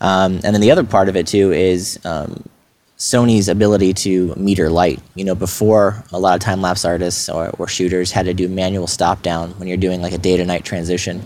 Um, 0.00 0.34
and 0.44 0.54
then 0.54 0.60
the 0.60 0.70
other 0.70 0.84
part 0.84 1.08
of 1.08 1.16
it 1.16 1.26
too 1.26 1.52
is 1.52 1.98
um, 2.04 2.44
Sony's 2.98 3.48
ability 3.48 3.92
to 3.92 4.34
meter 4.36 4.70
light. 4.70 5.00
You 5.14 5.24
know, 5.24 5.34
before 5.34 6.04
a 6.12 6.18
lot 6.18 6.34
of 6.34 6.40
time 6.40 6.62
lapse 6.62 6.84
artists 6.84 7.28
or, 7.28 7.50
or, 7.58 7.66
shooters 7.66 8.12
had 8.12 8.26
to 8.26 8.34
do 8.34 8.48
manual 8.48 8.86
stop 8.86 9.22
down 9.22 9.50
when 9.58 9.66
you're 9.66 9.76
doing 9.76 10.00
like 10.00 10.12
a 10.12 10.18
day 10.18 10.36
to 10.36 10.44
night 10.44 10.64
transition. 10.64 11.20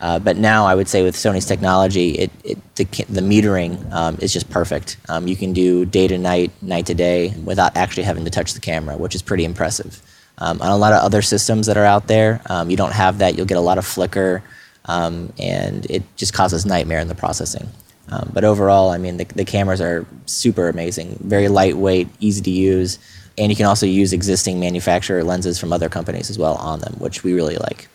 Uh, 0.00 0.18
but 0.18 0.38
now 0.38 0.64
I 0.64 0.74
would 0.74 0.88
say 0.88 1.02
with 1.02 1.14
Sony's 1.14 1.44
technology, 1.44 2.12
it, 2.12 2.30
it 2.42 2.74
the, 2.76 2.84
the 2.84 3.20
metering 3.20 3.92
um, 3.92 4.16
is 4.22 4.32
just 4.32 4.48
perfect. 4.48 4.96
Um, 5.10 5.28
you 5.28 5.36
can 5.36 5.52
do 5.52 5.84
day 5.84 6.08
to 6.08 6.16
night, 6.16 6.50
night 6.62 6.86
to 6.86 6.94
day 6.94 7.34
without 7.44 7.76
actually 7.76 8.04
having 8.04 8.24
to 8.24 8.30
touch 8.30 8.54
the 8.54 8.60
camera, 8.60 8.96
which 8.96 9.14
is 9.14 9.20
pretty 9.20 9.44
impressive. 9.44 10.00
Um, 10.38 10.62
on 10.62 10.70
a 10.70 10.76
lot 10.76 10.94
of 10.94 11.02
other 11.02 11.20
systems 11.20 11.66
that 11.66 11.76
are 11.76 11.84
out 11.84 12.06
there, 12.06 12.40
um, 12.46 12.70
you 12.70 12.78
don't 12.78 12.92
have 12.92 13.18
that. 13.18 13.36
You'll 13.36 13.44
get 13.44 13.58
a 13.58 13.60
lot 13.60 13.76
of 13.76 13.84
flicker, 13.84 14.42
um, 14.86 15.34
and 15.38 15.84
it 15.90 16.02
just 16.16 16.32
causes 16.32 16.64
nightmare 16.64 17.00
in 17.00 17.08
the 17.08 17.14
processing. 17.14 17.68
Um, 18.10 18.30
but 18.32 18.44
overall, 18.44 18.90
I 18.90 18.98
mean, 18.98 19.18
the, 19.18 19.24
the 19.24 19.44
cameras 19.44 19.80
are 19.80 20.04
super 20.26 20.68
amazing, 20.68 21.16
very 21.20 21.48
lightweight, 21.48 22.08
easy 22.18 22.42
to 22.42 22.50
use, 22.50 22.98
and 23.38 23.50
you 23.50 23.56
can 23.56 23.66
also 23.66 23.86
use 23.86 24.12
existing 24.12 24.58
manufacturer 24.58 25.22
lenses 25.22 25.58
from 25.58 25.72
other 25.72 25.88
companies 25.88 26.28
as 26.28 26.38
well 26.38 26.56
on 26.56 26.80
them, 26.80 26.94
which 26.98 27.22
we 27.22 27.32
really 27.32 27.56
like. 27.56 27.88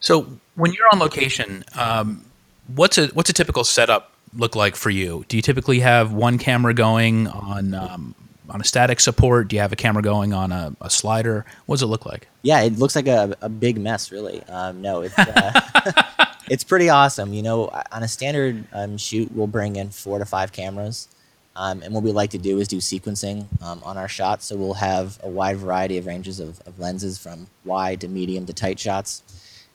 So, 0.00 0.26
when 0.54 0.72
you're 0.72 0.88
on 0.92 0.98
location, 0.98 1.64
um, 1.76 2.24
what's 2.74 2.96
a 2.96 3.08
what's 3.08 3.28
a 3.28 3.34
typical 3.34 3.64
setup 3.64 4.12
look 4.34 4.56
like 4.56 4.76
for 4.76 4.90
you? 4.90 5.24
Do 5.28 5.36
you 5.36 5.42
typically 5.42 5.80
have 5.80 6.12
one 6.12 6.38
camera 6.38 6.72
going 6.72 7.26
on 7.28 7.74
um, 7.74 8.14
on 8.48 8.60
a 8.60 8.64
static 8.64 9.00
support? 9.00 9.48
Do 9.48 9.56
you 9.56 9.62
have 9.62 9.72
a 9.72 9.76
camera 9.76 10.02
going 10.02 10.32
on 10.32 10.52
a, 10.52 10.74
a, 10.80 10.90
slider? 10.90 11.44
What 11.66 11.76
does 11.76 11.82
it 11.82 11.86
look 11.86 12.06
like? 12.06 12.28
Yeah, 12.42 12.60
it 12.62 12.78
looks 12.78 12.96
like 12.96 13.06
a, 13.06 13.36
a 13.42 13.48
big 13.48 13.78
mess, 13.78 14.10
really. 14.10 14.42
Um, 14.44 14.80
no, 14.82 15.02
it's. 15.02 15.18
Uh, 15.18 16.26
it's 16.50 16.64
pretty 16.64 16.88
awesome. 16.88 17.32
You 17.32 17.42
know, 17.42 17.68
on 17.92 18.02
a 18.02 18.08
standard 18.08 18.64
um, 18.72 18.98
shoot, 18.98 19.30
we'll 19.32 19.46
bring 19.46 19.76
in 19.76 19.88
four 19.90 20.18
to 20.18 20.24
five 20.26 20.50
cameras. 20.50 21.06
Um, 21.54 21.80
and 21.82 21.94
what 21.94 22.02
we 22.02 22.10
like 22.10 22.30
to 22.30 22.38
do 22.38 22.58
is 22.58 22.66
do 22.66 22.78
sequencing 22.78 23.46
um, 23.62 23.80
on 23.84 23.96
our 23.96 24.08
shots. 24.08 24.46
So 24.46 24.56
we'll 24.56 24.74
have 24.74 25.18
a 25.22 25.28
wide 25.28 25.58
variety 25.58 25.96
of 25.96 26.06
ranges 26.06 26.40
of, 26.40 26.60
of, 26.66 26.78
lenses 26.78 27.18
from 27.18 27.46
wide 27.64 28.00
to 28.00 28.08
medium 28.08 28.46
to 28.46 28.52
tight 28.52 28.80
shots. 28.80 29.22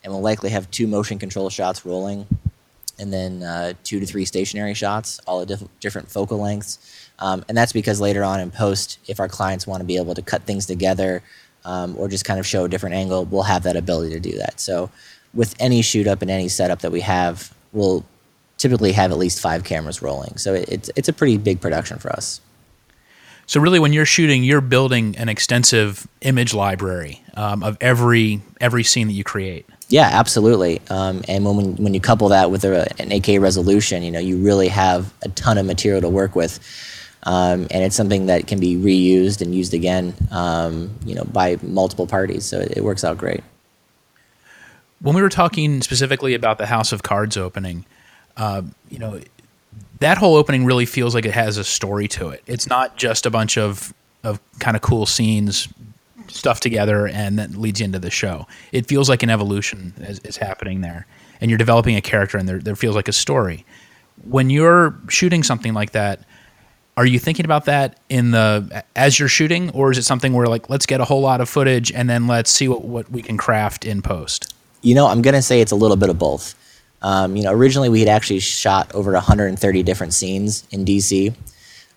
And 0.03 0.11
we'll 0.11 0.21
likely 0.21 0.49
have 0.49 0.69
two 0.69 0.85
motion 0.85 1.17
control 1.17 1.49
shots 1.49 1.85
rolling 1.85 2.27
and 2.99 3.11
then 3.11 3.43
uh, 3.43 3.73
two 3.83 3.99
to 3.99 4.05
three 4.05 4.25
stationary 4.25 4.73
shots, 4.73 5.19
all 5.27 5.41
at 5.41 5.47
diff- 5.47 5.67
different 5.79 6.09
focal 6.09 6.39
lengths. 6.39 7.09
Um, 7.19 7.45
and 7.47 7.57
that's 7.57 7.73
because 7.73 8.01
later 8.01 8.23
on 8.23 8.41
in 8.41 8.51
post, 8.51 8.99
if 9.07 9.21
our 9.21 9.29
clients 9.29 9.65
want 9.65 9.79
to 9.79 9.85
be 9.85 9.97
able 9.97 10.15
to 10.15 10.21
cut 10.21 10.43
things 10.43 10.65
together 10.65 11.23
um, 11.63 11.95
or 11.97 12.07
just 12.09 12.25
kind 12.25 12.39
of 12.39 12.45
show 12.45 12.65
a 12.65 12.69
different 12.69 12.95
angle, 12.95 13.25
we'll 13.25 13.43
have 13.43 13.63
that 13.63 13.75
ability 13.75 14.13
to 14.13 14.19
do 14.19 14.37
that. 14.37 14.59
So 14.59 14.89
with 15.35 15.53
any 15.59 15.81
shoot 15.81 16.07
up 16.07 16.21
and 16.21 16.31
any 16.31 16.47
setup 16.47 16.79
that 16.79 16.91
we 16.91 17.01
have, 17.01 17.53
we'll 17.73 18.05
typically 18.57 18.93
have 18.93 19.11
at 19.11 19.17
least 19.17 19.39
five 19.39 19.63
cameras 19.63 20.01
rolling. 20.01 20.37
So 20.37 20.53
it, 20.53 20.69
it's 20.69 20.89
it's 20.95 21.09
a 21.09 21.13
pretty 21.13 21.37
big 21.37 21.61
production 21.61 21.99
for 21.99 22.11
us. 22.11 22.41
So 23.47 23.59
really, 23.59 23.79
when 23.79 23.93
you're 23.93 24.07
shooting, 24.07 24.43
you're 24.43 24.61
building 24.61 25.15
an 25.17 25.29
extensive 25.29 26.07
image 26.21 26.53
library 26.53 27.21
um, 27.35 27.63
of 27.63 27.77
every 27.79 28.41
every 28.59 28.83
scene 28.83 29.07
that 29.07 29.13
you 29.13 29.23
create. 29.23 29.67
Yeah, 29.87 30.09
absolutely. 30.11 30.81
Um, 30.89 31.23
and 31.27 31.45
when 31.45 31.75
when 31.75 31.93
you 31.93 32.01
couple 32.01 32.29
that 32.29 32.49
with 32.49 32.63
a, 32.65 32.89
an 32.99 33.09
8K 33.09 33.39
resolution, 33.39 34.01
you 34.01 34.11
know, 34.11 34.19
you 34.19 34.37
really 34.37 34.69
have 34.69 35.13
a 35.21 35.29
ton 35.29 35.57
of 35.57 35.65
material 35.65 36.01
to 36.01 36.09
work 36.09 36.35
with. 36.35 36.59
Um, 37.23 37.67
and 37.71 37.83
it's 37.83 37.95
something 37.95 38.27
that 38.27 38.45
can 38.45 38.59
be 38.59 38.75
reused 38.75 39.41
and 39.41 39.53
used 39.53 39.73
again, 39.73 40.13
um, 40.29 40.91
you 41.05 41.15
know, 41.15 41.23
by 41.23 41.57
multiple 41.63 42.05
parties. 42.05 42.45
So 42.45 42.59
it, 42.59 42.77
it 42.77 42.83
works 42.83 43.03
out 43.03 43.17
great. 43.17 43.43
When 45.05 45.13
we 45.13 45.21
were 45.21 45.29
talking 45.29 45.83
specifically 45.83 46.33
about 46.33 46.57
the 46.57 46.65
House 46.65 46.91
of 46.91 47.03
Cards 47.03 47.37
opening, 47.37 47.85
uh, 48.37 48.63
you 48.89 48.97
know, 48.97 49.21
that 49.99 50.17
whole 50.17 50.33
opening 50.33 50.65
really 50.65 50.87
feels 50.87 51.13
like 51.13 51.27
it 51.27 51.35
has 51.35 51.59
a 51.59 51.63
story 51.63 52.07
to 52.07 52.29
it. 52.29 52.41
It's 52.47 52.65
not 52.65 52.97
just 52.97 53.27
a 53.27 53.29
bunch 53.29 53.55
of 53.55 53.93
of 54.23 54.39
kind 54.57 54.75
of 54.75 54.81
cool 54.81 55.05
scenes 55.05 55.67
stuff 56.27 56.59
together 56.59 57.07
and 57.07 57.37
that 57.37 57.51
leads 57.51 57.81
you 57.81 57.83
into 57.83 57.99
the 57.99 58.09
show. 58.09 58.47
It 58.71 58.87
feels 58.87 59.07
like 59.07 59.21
an 59.21 59.29
evolution 59.29 59.93
is, 59.99 60.17
is 60.21 60.37
happening 60.37 60.81
there, 60.81 61.05
and 61.39 61.51
you're 61.51 61.59
developing 61.59 61.95
a 61.95 62.01
character, 62.01 62.39
and 62.39 62.49
there 62.49 62.57
there 62.57 62.75
feels 62.75 62.95
like 62.95 63.07
a 63.07 63.13
story. 63.13 63.63
When 64.23 64.49
you're 64.49 64.95
shooting 65.07 65.43
something 65.43 65.75
like 65.75 65.91
that, 65.91 66.21
are 66.97 67.05
you 67.05 67.19
thinking 67.19 67.45
about 67.45 67.65
that 67.65 67.99
in 68.09 68.31
the 68.31 68.83
as 68.95 69.19
you're 69.19 69.29
shooting, 69.29 69.69
or 69.69 69.91
is 69.91 69.99
it 69.99 70.03
something 70.03 70.33
where 70.33 70.47
like 70.47 70.67
let's 70.67 70.87
get 70.87 70.99
a 70.99 71.05
whole 71.05 71.21
lot 71.21 71.41
of 71.41 71.47
footage 71.47 71.91
and 71.91 72.09
then 72.09 72.25
let's 72.25 72.49
see 72.49 72.67
what, 72.67 72.83
what 72.83 73.11
we 73.11 73.21
can 73.21 73.37
craft 73.37 73.85
in 73.85 74.01
post? 74.01 74.54
You 74.85 74.93
know, 74.93 75.07
I'm 75.07 75.23
gonna 75.23 75.41
say 75.41 75.61
it's 75.61 75.71
a 75.71 75.75
little 75.75 75.97
bit 75.97 76.09
of 76.09 76.19
both. 76.19 76.53
Um, 77.01 77.35
you 77.35 77.41
know, 77.41 77.51
originally 77.51 77.89
we 77.89 78.01
had 78.01 78.07
actually 78.07 78.39
shot 78.39 78.93
over 78.93 79.11
130 79.13 79.81
different 79.81 80.13
scenes 80.13 80.63
in 80.69 80.85
DC, 80.85 81.33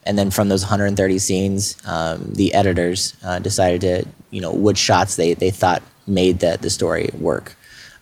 and 0.04 0.18
then 0.18 0.30
from 0.30 0.48
those 0.48 0.62
130 0.62 1.18
scenes, 1.18 1.76
um, 1.84 2.32
the 2.32 2.54
editors 2.54 3.14
uh, 3.22 3.40
decided 3.40 3.82
to, 3.82 4.08
you 4.30 4.40
know, 4.40 4.54
which 4.54 4.78
shots 4.78 5.16
they 5.16 5.34
they 5.34 5.50
thought 5.50 5.82
made 6.06 6.40
the 6.40 6.56
the 6.58 6.70
story 6.70 7.10
work. 7.12 7.56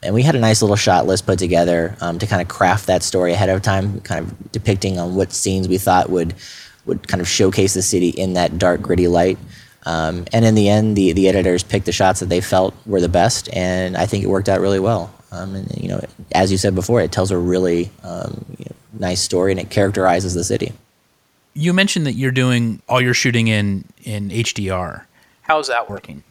And 0.05 0.15
we 0.15 0.23
had 0.23 0.37
a 0.37 0.39
nice 0.39 0.63
little 0.63 0.77
shot 0.77 1.05
list 1.05 1.27
put 1.27 1.41
together 1.41 1.97
um, 2.01 2.21
to 2.21 2.27
kind 2.29 2.41
of 2.41 2.47
craft 2.47 2.87
that 2.87 3.03
story 3.03 3.33
ahead 3.33 3.49
of 3.49 3.63
time, 3.63 4.01
kind 4.03 4.25
of 4.25 4.53
depicting 4.53 5.01
on 5.01 5.17
what 5.17 5.33
scenes 5.33 5.67
we 5.67 5.79
thought 5.79 6.11
would 6.11 6.33
would 6.85 7.09
kind 7.09 7.21
of 7.21 7.27
showcase 7.27 7.75
the 7.75 7.83
city 7.83 8.11
in 8.11 8.35
that 8.35 8.57
dark, 8.57 8.83
gritty 8.83 9.09
light. 9.09 9.37
Um, 9.87 10.27
and 10.33 10.45
in 10.45 10.57
the 10.57 10.69
end, 10.69 10.97
the, 10.97 11.13
the 11.13 11.29
editors 11.29 11.63
picked 11.63 11.87
the 11.87 11.93
shots 11.93 12.19
that 12.19 12.29
they 12.29 12.41
felt 12.41 12.75
were 12.87 13.01
the 13.01 13.09
best, 13.09 13.49
and 13.53 13.97
I 13.97 14.05
think 14.05 14.25
it 14.25 14.27
worked 14.27 14.49
out 14.49 14.61
really 14.61 14.81
well. 14.81 15.15
Um, 15.31 15.55
and 15.55 15.73
you 15.81 15.89
know, 15.89 16.01
as 16.33 16.51
you 16.51 16.59
said 16.59 16.75
before, 16.75 17.01
it 17.01 17.13
tells 17.13 17.31
a 17.31 17.39
really 17.39 17.91
um, 18.03 18.45
you 18.59 18.65
know, 18.65 18.77
nice 18.99 19.23
story, 19.23 19.53
and 19.53 19.61
it 19.61 19.71
characterizes 19.71 20.35
the 20.35 20.43
city. 20.43 20.73
You 21.55 21.73
mentioned 21.73 22.05
that 22.07 22.15
you're 22.15 22.33
doing 22.33 22.83
all 22.89 23.01
your 23.01 23.15
shooting 23.15 23.47
in 23.47 23.85
in 24.03 24.31
HDR. 24.31 25.05
How's 25.43 25.69
that 25.69 25.89
working? 25.89 26.25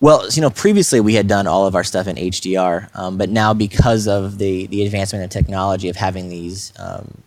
Well, 0.00 0.28
you 0.28 0.42
know, 0.42 0.50
previously 0.50 1.00
we 1.00 1.14
had 1.14 1.26
done 1.26 1.46
all 1.46 1.66
of 1.66 1.74
our 1.74 1.84
stuff 1.84 2.06
in 2.06 2.16
HDR, 2.16 2.94
um, 2.94 3.16
but 3.16 3.30
now 3.30 3.54
because 3.54 4.06
of 4.06 4.36
the 4.36 4.66
the 4.66 4.84
advancement 4.84 5.22
in 5.22 5.30
technology 5.30 5.88
of 5.88 5.96
having 5.96 6.28
these 6.28 6.74
um, 6.78 7.22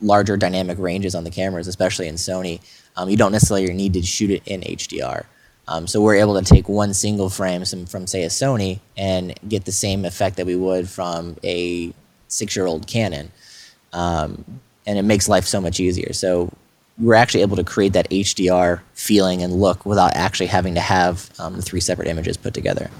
larger 0.00 0.36
dynamic 0.36 0.76
ranges 0.78 1.14
on 1.14 1.22
the 1.22 1.30
cameras, 1.30 1.68
especially 1.68 2.08
in 2.08 2.16
Sony, 2.16 2.60
um, 2.96 3.08
you 3.08 3.16
don't 3.16 3.32
necessarily 3.32 3.72
need 3.72 3.92
to 3.94 4.02
shoot 4.02 4.30
it 4.30 4.42
in 4.46 4.60
HDR. 4.62 5.24
Um, 5.68 5.86
so 5.86 6.00
we're 6.00 6.16
able 6.16 6.40
to 6.40 6.44
take 6.44 6.68
one 6.68 6.94
single 6.94 7.28
frame 7.28 7.64
from, 7.64 7.86
from, 7.86 8.06
say, 8.06 8.22
a 8.22 8.28
Sony 8.28 8.80
and 8.96 9.38
get 9.48 9.64
the 9.64 9.72
same 9.72 10.04
effect 10.04 10.36
that 10.36 10.46
we 10.46 10.54
would 10.54 10.88
from 10.88 11.36
a 11.42 11.92
six-year-old 12.28 12.86
Canon, 12.86 13.32
um, 13.92 14.44
and 14.86 14.98
it 14.98 15.02
makes 15.02 15.28
life 15.28 15.44
so 15.44 15.60
much 15.60 15.80
easier. 15.80 16.12
So 16.12 16.52
we're 16.98 17.14
actually 17.14 17.42
able 17.42 17.56
to 17.56 17.64
create 17.64 17.92
that 17.94 18.08
HDR 18.10 18.80
feeling 18.94 19.42
and 19.42 19.54
look 19.54 19.84
without 19.84 20.14
actually 20.14 20.46
having 20.46 20.74
to 20.74 20.80
have 20.80 21.30
um, 21.38 21.56
the 21.56 21.62
three 21.62 21.80
separate 21.80 22.08
images 22.08 22.36
put 22.36 22.54
together. 22.54 22.90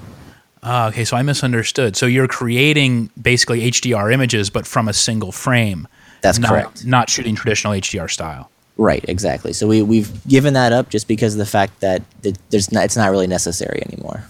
Uh, 0.62 0.90
okay, 0.92 1.04
so 1.04 1.16
I 1.16 1.22
misunderstood. 1.22 1.96
So 1.96 2.06
you're 2.06 2.26
creating 2.26 3.10
basically 3.20 3.70
HDR 3.70 4.12
images, 4.12 4.50
but 4.50 4.66
from 4.66 4.88
a 4.88 4.92
single 4.92 5.30
frame. 5.30 5.86
That's 6.22 6.40
not, 6.40 6.48
correct. 6.48 6.84
Not 6.84 7.08
shooting 7.08 7.36
traditional 7.36 7.72
HDR 7.74 8.10
style. 8.10 8.50
Right, 8.78 9.04
exactly. 9.08 9.52
So 9.54 9.66
we 9.66 9.82
we've 9.82 10.26
given 10.28 10.54
that 10.54 10.72
up 10.72 10.90
just 10.90 11.08
because 11.08 11.34
of 11.34 11.38
the 11.38 11.46
fact 11.46 11.80
that 11.80 12.02
there's 12.50 12.70
not, 12.70 12.84
it's 12.84 12.96
not 12.96 13.10
really 13.10 13.26
necessary 13.26 13.82
anymore. 13.86 14.24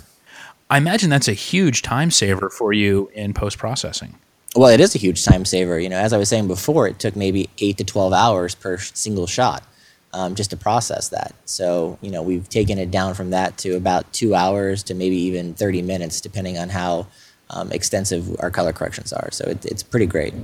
I 0.70 0.78
imagine 0.78 1.10
that's 1.10 1.28
a 1.28 1.32
huge 1.32 1.82
time 1.82 2.10
saver 2.10 2.50
for 2.50 2.72
you 2.72 3.10
in 3.14 3.34
post 3.34 3.58
processing. 3.58 4.14
Well, 4.54 4.70
it 4.70 4.80
is 4.80 4.94
a 4.94 4.98
huge 4.98 5.24
time 5.24 5.44
saver. 5.44 5.78
You 5.80 5.88
know, 5.88 5.98
as 5.98 6.12
I 6.12 6.18
was 6.18 6.28
saying 6.28 6.46
before, 6.48 6.86
it 6.86 6.98
took 6.98 7.16
maybe 7.16 7.50
eight 7.58 7.76
to 7.78 7.84
twelve 7.84 8.12
hours 8.12 8.54
per 8.54 8.78
single 8.78 9.26
shot 9.26 9.64
um, 10.12 10.34
just 10.36 10.50
to 10.50 10.56
process 10.56 11.08
that. 11.08 11.34
So 11.44 11.98
you 12.00 12.10
know, 12.12 12.22
we've 12.22 12.48
taken 12.48 12.78
it 12.78 12.90
down 12.90 13.14
from 13.14 13.30
that 13.30 13.58
to 13.58 13.76
about 13.76 14.12
two 14.12 14.34
hours 14.34 14.82
to 14.84 14.94
maybe 14.94 15.16
even 15.16 15.54
thirty 15.54 15.82
minutes, 15.82 16.20
depending 16.20 16.56
on 16.56 16.68
how 16.68 17.08
um, 17.50 17.72
extensive 17.72 18.36
our 18.40 18.50
color 18.50 18.72
corrections 18.72 19.12
are. 19.12 19.30
So 19.32 19.44
it, 19.44 19.64
it's 19.66 19.82
pretty 19.82 20.06
great. 20.06 20.34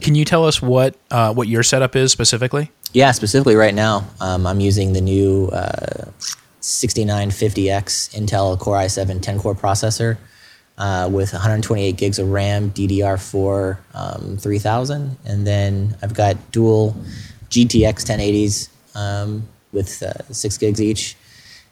Can 0.00 0.16
you 0.16 0.24
tell 0.24 0.44
us 0.44 0.60
what 0.60 0.96
uh, 1.10 1.32
what 1.32 1.46
your 1.46 1.62
setup 1.62 1.94
is 1.94 2.10
specifically? 2.10 2.70
Yeah, 2.94 3.10
specifically 3.12 3.56
right 3.56 3.74
now, 3.74 4.04
um, 4.20 4.46
I'm 4.46 4.60
using 4.60 4.92
the 4.92 5.00
new 5.00 5.48
uh, 5.48 6.10
6950X 6.60 8.14
Intel 8.14 8.58
Core 8.58 8.76
i7 8.76 9.22
10 9.22 9.38
core 9.40 9.54
processor 9.54 10.18
uh, 10.76 11.08
with 11.10 11.32
128 11.32 11.96
gigs 11.96 12.18
of 12.18 12.30
RAM, 12.30 12.70
DDR4 12.70 13.78
um, 13.94 14.36
3000, 14.36 15.16
and 15.24 15.46
then 15.46 15.96
I've 16.02 16.12
got 16.12 16.52
dual 16.52 16.94
GTX 17.48 18.04
1080s 18.04 18.68
um, 18.94 19.48
with 19.72 20.02
uh, 20.02 20.12
six 20.30 20.58
gigs 20.58 20.80
each. 20.80 21.16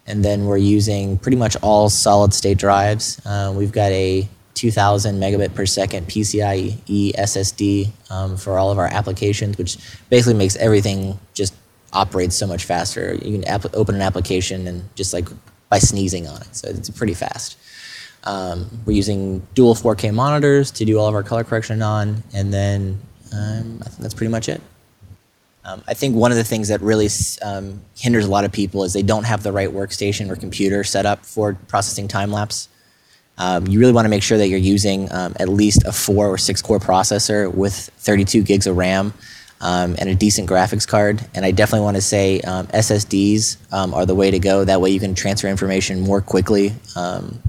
And 0.06 0.24
then 0.24 0.46
we're 0.46 0.56
using 0.56 1.18
pretty 1.18 1.36
much 1.36 1.54
all 1.60 1.90
solid 1.90 2.32
state 2.32 2.56
drives. 2.56 3.20
Uh, 3.26 3.52
we've 3.54 3.72
got 3.72 3.92
a 3.92 4.26
2000 4.60 5.18
megabit 5.18 5.54
per 5.54 5.64
second 5.64 6.06
PCIe 6.06 7.14
SSD 7.14 7.88
um, 8.10 8.36
for 8.36 8.58
all 8.58 8.70
of 8.70 8.78
our 8.78 8.88
applications, 8.88 9.56
which 9.56 9.78
basically 10.10 10.34
makes 10.34 10.54
everything 10.56 11.18
just 11.32 11.54
operate 11.94 12.30
so 12.30 12.46
much 12.46 12.64
faster. 12.64 13.14
You 13.14 13.40
can 13.40 13.60
open 13.72 13.94
an 13.94 14.02
application 14.02 14.66
and 14.66 14.84
just 14.96 15.14
like 15.14 15.28
by 15.70 15.78
sneezing 15.78 16.28
on 16.28 16.42
it, 16.42 16.54
so 16.54 16.68
it's 16.68 16.90
pretty 16.90 17.14
fast. 17.14 17.56
Um, 18.24 18.68
we're 18.84 18.92
using 18.92 19.46
dual 19.54 19.74
4K 19.74 20.12
monitors 20.12 20.70
to 20.72 20.84
do 20.84 20.98
all 20.98 21.06
of 21.06 21.14
our 21.14 21.22
color 21.22 21.42
correction 21.42 21.80
on, 21.80 22.22
and 22.34 22.52
then 22.52 23.00
um, 23.32 23.80
I 23.82 23.88
think 23.88 24.02
that's 24.02 24.14
pretty 24.14 24.30
much 24.30 24.50
it. 24.50 24.60
Um, 25.64 25.82
I 25.88 25.94
think 25.94 26.16
one 26.16 26.32
of 26.32 26.36
the 26.36 26.44
things 26.44 26.68
that 26.68 26.82
really 26.82 27.08
um, 27.40 27.80
hinders 27.96 28.26
a 28.26 28.30
lot 28.30 28.44
of 28.44 28.52
people 28.52 28.84
is 28.84 28.92
they 28.92 29.02
don't 29.02 29.24
have 29.24 29.42
the 29.42 29.52
right 29.52 29.70
workstation 29.70 30.30
or 30.30 30.36
computer 30.36 30.84
set 30.84 31.06
up 31.06 31.24
for 31.24 31.54
processing 31.68 32.08
time 32.08 32.30
lapse. 32.30 32.68
Um, 33.40 33.66
you 33.66 33.80
really 33.80 33.94
want 33.94 34.04
to 34.04 34.10
make 34.10 34.22
sure 34.22 34.36
that 34.36 34.48
you're 34.48 34.58
using 34.58 35.10
um, 35.10 35.34
at 35.40 35.48
least 35.48 35.82
a 35.86 35.92
four 35.92 36.28
or 36.28 36.36
six 36.36 36.60
core 36.60 36.78
processor 36.78 37.52
with 37.52 37.74
32 37.74 38.42
gigs 38.42 38.66
of 38.66 38.76
RAM 38.76 39.14
um, 39.62 39.96
and 39.98 40.10
a 40.10 40.14
decent 40.14 40.48
graphics 40.48 40.86
card. 40.86 41.26
And 41.34 41.42
I 41.46 41.50
definitely 41.50 41.84
want 41.84 41.96
to 41.96 42.02
say 42.02 42.42
um, 42.42 42.66
SSDs 42.66 43.56
um, 43.72 43.94
are 43.94 44.04
the 44.04 44.14
way 44.14 44.30
to 44.30 44.38
go. 44.38 44.64
That 44.64 44.82
way 44.82 44.90
you 44.90 45.00
can 45.00 45.14
transfer 45.14 45.48
information 45.48 46.02
more 46.02 46.20
quickly 46.20 46.74
um, 46.96 47.40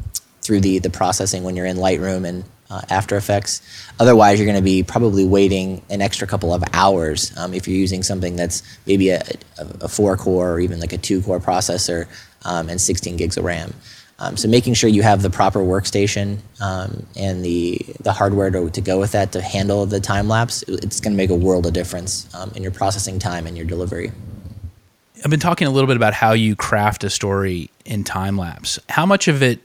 through 0.42 0.62
the, 0.62 0.80
the 0.80 0.90
processing 0.90 1.44
when 1.44 1.58
you're 1.58 1.66
in 1.66 1.76
Lightroom 1.76 2.26
and 2.26 2.46
uh, 2.70 2.82
After 2.90 3.18
Effects. 3.18 3.62
Otherwise, 4.00 4.40
you're 4.40 4.46
going 4.46 4.56
to 4.56 4.64
be 4.64 4.84
probably 4.84 5.26
waiting 5.26 5.82
an 5.90 6.02
extra 6.02 6.26
couple 6.26 6.54
of 6.54 6.64
hours 6.72 7.34
if 7.54 7.68
you're 7.68 7.78
using 7.78 8.02
something 8.02 8.38
that's 8.38 8.64
maybe 8.88 9.10
a, 9.10 9.22
a, 9.58 9.68
a 9.82 9.88
four 9.90 10.16
core 10.16 10.54
or 10.54 10.60
even 10.62 10.80
like 10.80 10.94
a 10.94 10.98
two 10.98 11.22
core 11.22 11.42
processor 11.42 12.08
and 12.46 12.80
16 12.80 13.18
gigs 13.18 13.36
of 13.36 13.44
RAM. 13.44 13.74
Um, 14.22 14.38
so 14.38 14.48
making 14.48 14.76
sure 14.76 14.88
you 14.88 15.02
have 15.02 15.24
the 15.24 15.32
proper 15.32 15.62
workstation 15.62 16.38
um, 16.60 17.08
and 17.18 17.44
the 17.44 17.80
the 18.02 18.14
hardware 18.14 18.52
to, 18.52 18.70
to 18.70 18.80
go 18.80 19.00
with 19.00 19.14
that 19.14 19.32
to 19.32 19.42
handle 19.42 19.88
the 19.88 20.00
time 20.00 20.28
lapse, 20.28 20.62
it's 20.68 21.00
going 21.00 21.14
to 21.14 21.18
make 21.18 21.32
a 21.32 21.36
world 21.36 21.66
of 21.66 21.74
difference 21.74 22.32
um, 22.36 22.52
in 22.56 22.62
your 22.62 22.72
processing 22.72 23.18
time 23.18 23.48
and 23.48 23.58
your 23.58 23.66
delivery. 23.66 24.12
I've 25.26 25.32
been 25.32 25.40
talking 25.40 25.68
a 25.68 25.72
little 25.72 25.88
bit 25.88 25.98
about 25.98 26.14
how 26.14 26.34
you 26.34 26.56
craft 26.56 27.04
a 27.04 27.10
story 27.10 27.72
in 27.84 28.04
time 28.04 28.38
lapse. 28.38 28.78
How 28.90 29.08
much 29.08 29.28
of 29.28 29.42
it 29.42 29.60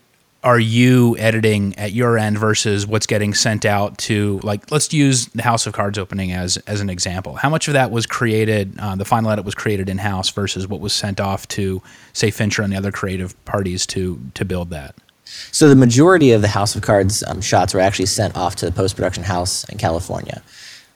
are 0.46 0.60
you 0.60 1.18
editing 1.18 1.76
at 1.76 1.92
your 1.92 2.16
end 2.16 2.38
versus 2.38 2.86
what's 2.86 3.06
getting 3.06 3.34
sent 3.34 3.64
out 3.64 3.98
to 3.98 4.38
like 4.44 4.70
let's 4.70 4.92
use 4.92 5.26
the 5.26 5.42
house 5.42 5.66
of 5.66 5.72
cards 5.72 5.98
opening 5.98 6.30
as 6.30 6.56
as 6.68 6.80
an 6.80 6.88
example. 6.88 7.34
How 7.34 7.50
much 7.50 7.66
of 7.66 7.74
that 7.74 7.90
was 7.90 8.06
created 8.06 8.78
uh, 8.78 8.94
the 8.94 9.04
final 9.04 9.28
edit 9.32 9.44
was 9.44 9.56
created 9.56 9.88
in 9.88 9.98
house 9.98 10.30
versus 10.30 10.68
what 10.68 10.78
was 10.78 10.92
sent 10.92 11.20
off 11.20 11.48
to 11.48 11.82
say 12.12 12.30
fincher 12.30 12.62
and 12.62 12.72
the 12.72 12.76
other 12.76 12.92
creative 12.92 13.44
parties 13.44 13.86
to 13.86 14.20
to 14.34 14.44
build 14.44 14.70
that? 14.70 14.94
So 15.24 15.68
the 15.68 15.74
majority 15.74 16.30
of 16.30 16.42
the 16.42 16.48
house 16.48 16.76
of 16.76 16.82
cards 16.82 17.24
um, 17.26 17.40
shots 17.40 17.74
were 17.74 17.80
actually 17.80 18.06
sent 18.06 18.36
off 18.36 18.54
to 18.56 18.66
the 18.66 18.72
post-production 18.72 19.24
house 19.24 19.68
in 19.68 19.78
california. 19.78 20.42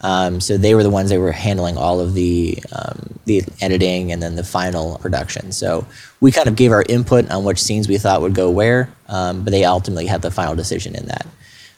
Um, 0.02 0.40
so 0.40 0.58
they 0.58 0.76
were 0.76 0.84
the 0.84 0.90
ones 0.90 1.10
that 1.10 1.18
were 1.18 1.32
handling 1.32 1.76
all 1.76 1.98
of 1.98 2.14
the 2.14 2.62
um, 2.70 2.99
the 3.38 3.52
editing 3.60 4.10
and 4.10 4.20
then 4.20 4.34
the 4.34 4.42
final 4.42 4.98
production. 4.98 5.52
So 5.52 5.86
we 6.20 6.32
kind 6.32 6.48
of 6.48 6.56
gave 6.56 6.72
our 6.72 6.84
input 6.88 7.30
on 7.30 7.44
which 7.44 7.62
scenes 7.62 7.86
we 7.86 7.98
thought 7.98 8.20
would 8.22 8.34
go 8.34 8.50
where, 8.50 8.92
um, 9.06 9.44
but 9.44 9.52
they 9.52 9.64
ultimately 9.64 10.06
had 10.06 10.22
the 10.22 10.32
final 10.32 10.56
decision 10.56 10.96
in 10.96 11.06
that. 11.06 11.26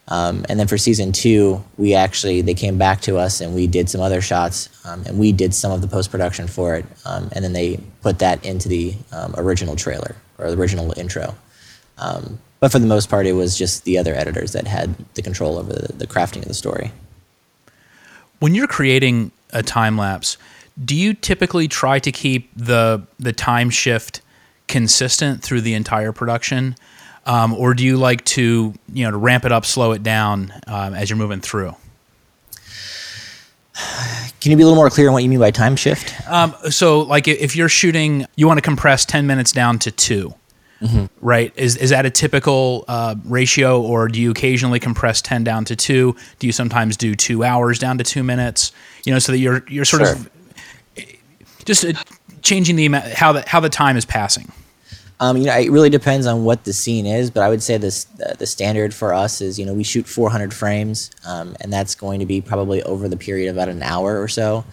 Um, 0.09 0.47
and 0.49 0.59
then 0.59 0.67
for 0.67 0.79
season 0.79 1.13
two, 1.13 1.63
we 1.77 1.95
actually 1.95 2.41
they 2.41 2.55
came 2.55 2.79
back 2.79 3.03
to 3.03 3.19
us 3.19 3.41
and 3.41 3.55
we 3.55 3.67
did 3.67 3.89
some 3.91 4.01
other 4.01 4.21
shots, 4.21 4.69
um, 4.87 5.05
and 5.07 5.19
we 5.19 5.33
did 5.33 5.55
some 5.55 5.71
of 5.71 5.81
the 5.81 5.89
post 5.89 6.11
production 6.11 6.49
for 6.49 6.75
it, 6.75 6.85
um, 7.05 7.29
and 7.33 7.45
then 7.45 7.53
they 7.53 7.79
put 8.03 8.19
that 8.19 8.45
into 8.45 8.69
the 8.69 8.95
um, 9.13 9.35
original 9.37 9.77
trailer 9.77 10.17
or 10.39 10.51
the 10.51 10.57
original 10.57 10.93
intro. 10.99 11.35
Um, 11.99 12.41
but 12.59 12.73
for 12.73 12.79
the 12.79 12.87
most 12.87 13.11
part, 13.11 13.27
it 13.27 13.33
was 13.33 13.59
just 13.59 13.85
the 13.85 13.99
other 13.99 14.15
editors 14.15 14.53
that 14.53 14.67
had 14.67 14.95
the 15.15 15.23
control 15.23 15.59
over 15.59 15.73
the, 15.73 15.93
the 15.93 16.07
crafting 16.07 16.43
of 16.43 16.49
the 16.49 16.55
story. 16.55 16.93
When 18.39 18.55
you're 18.55 18.69
creating 18.69 19.31
a 19.53 19.63
time 19.63 19.97
lapse, 19.97 20.37
do 20.83 20.95
you 20.97 21.15
typically 21.15 21.69
try 21.69 21.99
to 21.99 22.13
keep 22.13 22.51
the 22.57 23.07
the 23.19 23.33
time 23.33 23.71
shift 23.71 24.21
consistent 24.69 25.43
through 25.43 25.61
the 25.61 25.75
entire 25.75 26.13
production? 26.13 26.77
um, 27.27 27.55
or 27.55 27.75
do 27.75 27.85
you 27.85 27.97
like 27.97 28.25
to 28.25 28.75
you 28.93 29.05
know 29.05 29.11
to 29.11 29.17
ramp 29.17 29.45
it 29.45 29.53
up, 29.53 29.65
slow 29.65 29.93
it 29.93 30.03
down 30.03 30.53
um, 30.67 30.95
as 30.95 31.11
you're 31.11 31.17
moving 31.17 31.41
through? 31.41 31.75
Can 34.41 34.51
you 34.51 34.57
be 34.57 34.63
a 34.63 34.67
little 34.67 34.77
more 34.77 34.91
clear 34.91 35.09
on 35.09 35.15
what 35.15 35.23
you 35.23 35.29
mean 35.29 35.39
by 35.39 35.51
time 35.51 35.77
shift? 35.77 36.29
Um, 36.29 36.55
so, 36.71 37.01
like 37.01 37.29
if 37.29 37.57
you're 37.57 37.69
shooting, 37.69 38.27
you 38.37 38.47
want 38.47 38.59
to 38.59 38.63
compress 38.63 39.05
10 39.05 39.27
minutes 39.27 39.53
down 39.53 39.79
to 39.81 39.91
2 39.91 40.35
mm-hmm. 40.83 41.07
right? 41.21 41.53
Is 41.57 41.77
is 41.77 41.91
that 41.91 42.05
a 42.05 42.11
typical 42.11 42.85
uh, 42.89 43.15
ratio, 43.25 43.81
or 43.81 44.09
do 44.09 44.21
you 44.21 44.31
occasionally 44.31 44.81
compress 44.81 45.23
10 45.23 45.45
down 45.45 45.65
to 45.67 45.77
two? 45.77 46.17
Do 46.39 46.47
you 46.47 46.53
sometimes 46.53 46.97
do 46.97 47.15
two 47.15 47.45
hours 47.45 47.79
down 47.79 47.99
to 47.99 48.05
two 48.05 48.23
minutes? 48.23 48.73
You 49.05 49.13
know, 49.13 49.19
so 49.19 49.33
that 49.33 49.39
you're 49.39 49.65
you're 49.69 49.85
sort 49.85 50.03
sure. 50.03 50.13
of 50.13 50.31
just 51.65 51.85
uh, 51.85 51.93
changing 52.43 52.77
the 52.77 52.89
how 53.15 53.33
the 53.33 53.45
how 53.47 53.61
the 53.61 53.69
time 53.69 53.97
is 53.97 54.05
passing. 54.05 54.51
Um, 55.21 55.37
you 55.37 55.45
know, 55.45 55.57
it 55.57 55.71
really 55.71 55.91
depends 55.91 56.27
on 56.27 56.45
what 56.45 56.65
the 56.65 56.73
scene 56.73 57.07
is, 57.07 57.31
but 57.31 57.45
I 57.45 57.49
would 57.49 57.63
say 57.63 57.77
this 57.77 58.05
the, 58.05 58.35
the 58.41 58.47
standard 58.47 58.93
for 58.93 59.15
us 59.15 59.41
is 59.41 59.59
you 59.59 59.65
know 59.65 59.75
we 59.75 59.85
shoot 59.85 60.07
400 60.07 60.53
frames, 60.53 61.11
um, 61.27 61.57
and 61.61 61.73
that's 61.73 61.95
going 61.95 62.21
to 62.21 62.27
be 62.27 62.41
probably 62.41 62.83
over 62.83 63.09
the 63.09 63.17
period 63.17 63.49
of 63.49 63.57
about 63.57 63.69
an 63.69 63.83
hour 63.83 64.21
or 64.21 64.29
so. 64.29 64.65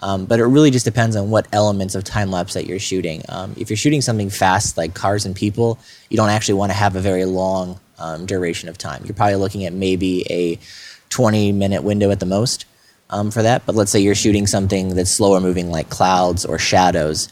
Um, 0.00 0.26
but 0.26 0.38
it 0.38 0.44
really 0.44 0.70
just 0.70 0.84
depends 0.84 1.16
on 1.16 1.28
what 1.28 1.48
elements 1.52 1.94
of 1.94 2.04
time 2.04 2.30
lapse 2.30 2.54
that 2.54 2.66
you're 2.66 2.78
shooting. 2.78 3.22
Um, 3.28 3.54
if 3.58 3.68
you're 3.68 3.76
shooting 3.76 4.00
something 4.00 4.30
fast 4.30 4.76
like 4.76 4.94
cars 4.94 5.26
and 5.26 5.34
people, 5.34 5.78
you 6.08 6.16
don't 6.16 6.28
actually 6.28 6.54
want 6.54 6.70
to 6.70 6.78
have 6.78 6.94
a 6.94 7.00
very 7.00 7.24
long 7.24 7.80
um, 7.98 8.24
duration 8.24 8.68
of 8.68 8.78
time. 8.78 9.02
You're 9.04 9.14
probably 9.14 9.36
looking 9.36 9.64
at 9.64 9.72
maybe 9.72 10.24
a 10.30 10.58
20 11.10 11.52
minute 11.52 11.82
window 11.82 12.10
at 12.10 12.20
the 12.20 12.26
most 12.26 12.64
um, 13.10 13.30
for 13.30 13.42
that. 13.42 13.64
But 13.66 13.74
let's 13.74 13.90
say 13.90 14.00
you're 14.00 14.14
shooting 14.14 14.46
something 14.46 14.94
that's 14.94 15.10
slower 15.10 15.40
moving 15.40 15.70
like 15.70 15.90
clouds 15.90 16.44
or 16.44 16.58
shadows. 16.58 17.28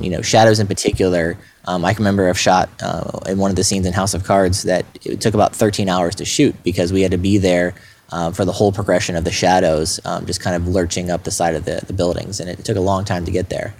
you 0.00 0.10
know, 0.10 0.22
shadows 0.22 0.60
in 0.60 0.66
particular 0.66 1.36
um, 1.66 1.84
I 1.84 1.94
can 1.94 2.02
remember 2.02 2.28
I've 2.28 2.38
shot 2.38 2.68
uh, 2.82 3.18
in 3.26 3.38
one 3.38 3.50
of 3.50 3.56
the 3.56 3.64
scenes 3.64 3.86
in 3.86 3.92
House 3.92 4.14
of 4.14 4.24
Cards 4.24 4.62
that 4.62 4.86
it 5.04 5.20
took 5.20 5.34
about 5.34 5.54
13 5.54 5.88
hours 5.88 6.14
to 6.16 6.24
shoot 6.24 6.54
because 6.62 6.92
we 6.92 7.02
had 7.02 7.10
to 7.10 7.18
be 7.18 7.38
there 7.38 7.74
uh, 8.10 8.30
for 8.30 8.44
the 8.44 8.52
whole 8.52 8.70
progression 8.70 9.16
of 9.16 9.24
the 9.24 9.32
shadows, 9.32 9.98
um, 10.04 10.26
just 10.26 10.40
kind 10.40 10.54
of 10.54 10.68
lurching 10.68 11.10
up 11.10 11.24
the 11.24 11.30
side 11.30 11.56
of 11.56 11.64
the, 11.64 11.82
the 11.88 11.92
buildings, 11.92 12.38
and 12.38 12.48
it 12.48 12.64
took 12.64 12.76
a 12.76 12.80
long 12.80 13.04
time 13.04 13.24
to 13.24 13.32
get 13.32 13.48
there. 13.48 13.74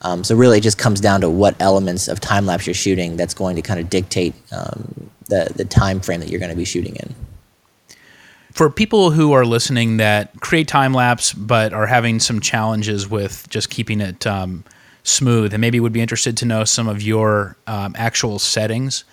Um, 0.00 0.24
so 0.24 0.34
really, 0.34 0.58
it 0.58 0.62
just 0.62 0.78
comes 0.78 0.98
down 0.98 1.20
to 1.20 1.28
what 1.28 1.60
elements 1.60 2.08
of 2.08 2.18
time 2.20 2.46
lapse 2.46 2.66
you're 2.66 2.74
shooting 2.74 3.16
that's 3.16 3.34
going 3.34 3.56
to 3.56 3.62
kind 3.62 3.78
of 3.78 3.90
dictate 3.90 4.34
um, 4.50 5.10
the 5.28 5.50
the 5.54 5.64
time 5.64 6.00
frame 6.00 6.20
that 6.20 6.30
you're 6.30 6.40
going 6.40 6.50
to 6.50 6.56
be 6.56 6.64
shooting 6.64 6.96
in. 6.96 7.14
For 8.56 8.70
people 8.70 9.10
who 9.10 9.32
are 9.32 9.44
listening 9.44 9.98
that 9.98 10.40
create 10.40 10.66
time 10.66 10.94
lapse 10.94 11.34
but 11.34 11.74
are 11.74 11.86
having 11.86 12.18
some 12.20 12.40
challenges 12.40 13.06
with 13.06 13.46
just 13.50 13.68
keeping 13.68 14.00
it 14.00 14.26
um, 14.26 14.64
smooth 15.02 15.52
and 15.52 15.60
maybe 15.60 15.78
would 15.78 15.92
be 15.92 16.00
interested 16.00 16.38
to 16.38 16.46
know 16.46 16.64
some 16.64 16.88
of 16.88 17.02
your 17.02 17.58
um, 17.66 17.94
actual 17.98 18.38
settings. 18.38 19.04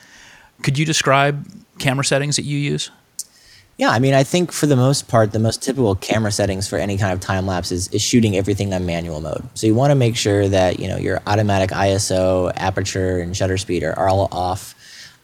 Could 0.61 0.79
you 0.79 0.85
describe 0.85 1.45
camera 1.77 2.05
settings 2.05 2.37
that 2.37 2.43
you 2.43 2.57
use? 2.57 2.89
Yeah, 3.75 3.89
I 3.89 3.99
mean, 3.99 4.13
I 4.13 4.23
think 4.23 4.53
for 4.53 4.65
the 4.65 4.77
most 4.77 5.09
part, 5.09 5.33
the 5.33 5.39
most 5.39 5.61
typical 5.61 5.93
camera 5.95 6.31
settings 6.31 6.69
for 6.69 6.77
any 6.77 6.97
kind 6.97 7.11
of 7.11 7.19
time 7.19 7.45
lapse 7.45 7.69
is, 7.69 7.89
is 7.89 8.01
shooting 8.01 8.37
everything 8.37 8.73
on 8.73 8.85
manual 8.85 9.19
mode. 9.19 9.43
So 9.55 9.67
you 9.67 9.75
want 9.75 9.91
to 9.91 9.95
make 9.95 10.15
sure 10.15 10.47
that 10.47 10.79
you 10.79 10.87
know 10.87 10.95
your 10.95 11.21
automatic 11.27 11.71
ISO, 11.71 12.53
aperture, 12.55 13.19
and 13.19 13.35
shutter 13.35 13.57
speed 13.57 13.83
are, 13.83 13.91
are 13.99 14.07
all 14.07 14.29
off. 14.31 14.73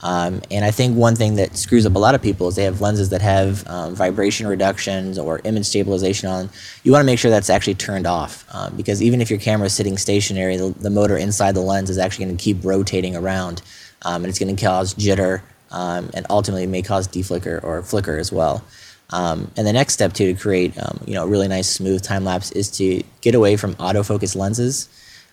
Um, 0.02 0.42
and 0.50 0.64
I 0.64 0.72
think 0.72 0.96
one 0.96 1.16
thing 1.16 1.36
that 1.36 1.58
screws 1.58 1.86
up 1.86 1.96
a 1.96 2.00
lot 2.00 2.16
of 2.16 2.22
people 2.22 2.48
is 2.48 2.56
they 2.56 2.64
have 2.64 2.80
lenses 2.80 3.10
that 3.10 3.22
have 3.22 3.68
um, 3.68 3.96
vibration 3.96 4.48
reductions 4.48 5.20
or 5.20 5.42
image 5.44 5.66
stabilization 5.66 6.30
on. 6.30 6.50
You 6.84 6.94
want 6.94 7.02
to 7.02 7.06
make 7.06 7.20
sure 7.20 7.30
that's 7.30 7.50
actually 7.50 7.76
turned 7.76 8.08
off 8.08 8.46
um, 8.54 8.76
because 8.78 9.02
even 9.04 9.20
if 9.22 9.30
your 9.30 9.40
camera 9.40 9.66
is 9.66 9.74
sitting 9.74 9.98
stationary, 9.98 10.56
the, 10.56 10.70
the, 10.80 10.90
motor 10.90 11.18
inside 11.18 11.54
the 11.54 11.62
lens 11.62 11.90
is 11.90 11.98
actually 11.98 12.26
going 12.26 12.38
to 12.38 12.44
keep 12.44 12.64
rotating 12.64 13.16
around 13.16 13.62
um, 14.04 14.24
and 14.24 14.28
it's 14.28 14.40
going 14.40 14.56
to 14.56 14.66
cause 14.66 14.94
jitter 14.96 15.42
um, 15.72 16.10
and 16.14 16.26
ultimately 16.30 16.66
may 16.66 16.82
cause 16.82 17.08
deflicker 17.08 17.62
or 17.64 17.84
flicker 17.84 18.18
as 18.18 18.32
well. 18.32 18.64
Um, 19.12 19.52
and 19.58 19.68
the 19.68 19.74
next 19.74 19.94
step 19.94 20.14
too 20.14 20.34
to 20.34 20.40
create 20.40 20.76
you 21.06 21.16
know 21.16 21.24
a 21.24 21.28
really 21.28 21.48
nice 21.48 21.70
smooth 21.70 22.04
time 22.04 22.24
lapse 22.24 22.52
is 22.52 22.70
to 22.78 23.04
get 23.22 23.36
away 23.36 23.58
from 23.58 23.76
autofocus 23.76 24.36
lenses 24.36 24.88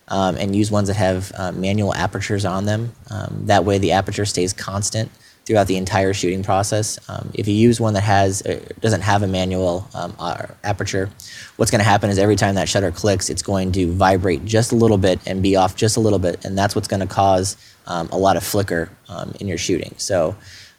um, 0.09 0.37
and 0.37 0.55
use 0.55 0.71
ones 0.71 0.89
that 0.89 0.97
have 0.97 1.33
uh, 1.37 1.53
manual 1.53 1.95
apertures 1.95 2.45
on 2.45 2.65
them. 2.65 2.93
Um, 3.11 3.43
that 3.47 3.65
way, 3.65 3.79
the 3.79 3.93
aperture 3.93 4.25
stays 4.25 4.53
constant 4.53 5.11
throughout 5.45 5.69
the 5.69 5.77
entire 5.77 6.13
shooting 6.13 6.43
process. 6.43 6.99
Um, 7.09 7.31
if 7.35 7.47
you 7.47 7.55
use 7.55 7.81
one 7.81 7.95
that 7.95 8.03
has 8.03 8.43
uh, 8.43 8.61
doesn't 8.81 9.03
have 9.03 9.23
a 9.23 9.27
manual 9.27 9.89
um, 9.95 10.15
uh, 10.19 10.47
aperture, 10.65 11.11
what's 11.57 11.71
going 11.71 11.81
to 11.81 11.85
happen 11.85 12.11
is 12.11 12.19
every 12.19 12.37
time 12.37 12.55
that 12.57 12.69
shutter 12.69 12.91
clicks, 12.91 13.31
it's 13.31 13.43
going 13.43 13.73
to 13.73 13.93
vibrate 13.93 14.45
just 14.45 14.73
a 14.73 14.77
little 14.77 14.99
bit 14.99 15.21
and 15.27 15.43
be 15.43 15.57
off 15.57 15.77
just 15.77 15.97
a 15.97 16.01
little 16.01 16.19
bit, 16.19 16.45
and 16.45 16.57
that's 16.57 16.75
what's 16.75 16.89
going 16.89 17.01
to 17.01 17.07
cause 17.07 17.57
um, 17.87 18.09
a 18.11 18.19
lot 18.19 18.37
of 18.37 18.45
flicker 18.45 18.91
um, 19.09 19.33
in 19.41 19.49
your 19.49 19.59
shooting. 19.59 19.95
So, 19.99 20.37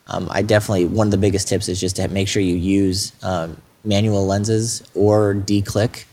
I 0.10 0.42
definitely 0.42 0.86
one 0.86 1.08
of 1.08 1.12
the 1.12 1.18
biggest 1.18 1.50
tips 1.50 1.68
is 1.68 1.82
just 1.82 1.98
to 1.98 2.08
make 2.08 2.30
sure 2.30 2.42
you 2.42 2.56
use 2.56 3.12
manual 3.84 4.26
lenses 4.26 4.82
or 4.96 5.34
declick, 5.34 6.06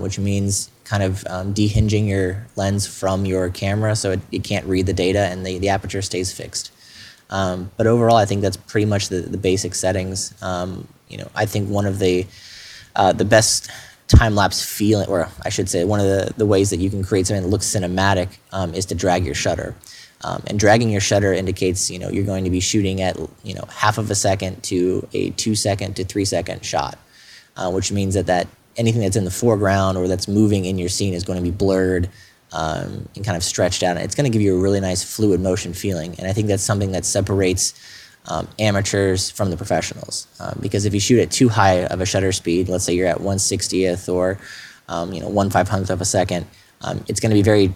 which 0.00 0.18
means 0.18 0.70
kind 0.84 1.02
of 1.02 1.24
um, 1.28 1.52
dehinging 1.52 2.08
your 2.08 2.46
lens 2.56 2.86
from 2.86 3.24
your 3.24 3.48
camera 3.50 3.94
so 3.94 4.12
it, 4.12 4.20
it 4.30 4.44
can't 4.44 4.66
read 4.66 4.86
the 4.86 4.92
data 4.92 5.20
and 5.20 5.46
the, 5.46 5.58
the 5.58 5.68
aperture 5.68 6.02
stays 6.02 6.32
fixed. 6.32 6.72
Um, 7.30 7.70
but 7.76 7.86
overall, 7.86 8.16
I 8.16 8.26
think 8.26 8.42
that's 8.42 8.56
pretty 8.56 8.84
much 8.84 9.08
the, 9.08 9.20
the 9.20 9.38
basic 9.38 9.74
settings. 9.74 10.34
Um, 10.42 10.86
you 11.08 11.16
know, 11.16 11.30
I 11.34 11.46
think 11.46 11.70
one 11.70 11.86
of 11.86 11.98
the 11.98 12.26
uh, 12.94 13.12
the 13.12 13.24
best 13.24 13.70
time 14.06 14.34
lapse 14.34 14.62
feeling, 14.62 15.08
or 15.08 15.28
I 15.42 15.48
should 15.48 15.68
say, 15.68 15.84
one 15.84 15.98
of 15.98 16.06
the, 16.06 16.34
the 16.36 16.44
ways 16.44 16.68
that 16.70 16.78
you 16.78 16.90
can 16.90 17.02
create 17.02 17.26
something 17.26 17.42
that 17.42 17.48
looks 17.48 17.66
cinematic 17.66 18.36
um, 18.52 18.74
is 18.74 18.84
to 18.86 18.94
drag 18.94 19.24
your 19.24 19.34
shutter. 19.34 19.74
Um, 20.24 20.42
and 20.46 20.56
dragging 20.58 20.90
your 20.90 21.00
shutter 21.00 21.32
indicates 21.32 21.90
you 21.90 21.98
know 21.98 22.08
you're 22.08 22.24
going 22.24 22.44
to 22.44 22.50
be 22.50 22.60
shooting 22.60 23.00
at 23.00 23.18
you 23.42 23.54
know 23.54 23.64
half 23.68 23.98
of 23.98 24.08
a 24.08 24.14
second 24.14 24.62
to 24.64 25.08
a 25.12 25.30
two 25.30 25.56
second 25.56 25.96
to 25.96 26.04
three 26.04 26.24
second 26.24 26.64
shot, 26.64 26.96
uh, 27.56 27.70
which 27.72 27.90
means 27.90 28.14
that 28.14 28.26
that 28.26 28.46
anything 28.76 29.02
that's 29.02 29.16
in 29.16 29.24
the 29.24 29.30
foreground 29.30 29.98
or 29.98 30.08
that's 30.08 30.28
moving 30.28 30.64
in 30.64 30.78
your 30.78 30.88
scene 30.88 31.14
is 31.14 31.24
going 31.24 31.36
to 31.36 31.42
be 31.42 31.50
blurred 31.50 32.08
um, 32.52 33.08
and 33.16 33.24
kind 33.24 33.36
of 33.36 33.42
stretched 33.42 33.82
out. 33.82 33.96
It's 33.96 34.14
going 34.14 34.30
to 34.30 34.30
give 34.30 34.42
you 34.42 34.56
a 34.56 34.60
really 34.60 34.80
nice 34.80 35.02
fluid 35.02 35.40
motion 35.40 35.72
feeling, 35.72 36.14
and 36.18 36.26
I 36.26 36.32
think 36.32 36.48
that's 36.48 36.62
something 36.62 36.92
that 36.92 37.04
separates 37.04 37.74
um, 38.26 38.48
amateurs 38.58 39.30
from 39.30 39.50
the 39.50 39.56
professionals. 39.56 40.26
Um, 40.38 40.58
because 40.60 40.84
if 40.84 40.94
you 40.94 41.00
shoot 41.00 41.20
at 41.20 41.30
too 41.30 41.48
high 41.48 41.84
of 41.86 42.00
a 42.00 42.06
shutter 42.06 42.32
speed, 42.32 42.68
let's 42.68 42.84
say 42.84 42.94
you're 42.94 43.08
at 43.08 43.18
160th 43.18 44.12
or 44.12 44.38
um, 44.88 45.12
you 45.12 45.20
know 45.20 45.28
one 45.28 45.50
five 45.50 45.68
hundredth 45.68 45.90
of 45.90 46.00
a 46.00 46.04
second, 46.04 46.46
um, 46.82 47.04
it's 47.08 47.20
going 47.20 47.30
to 47.30 47.34
be 47.34 47.42
very 47.42 47.72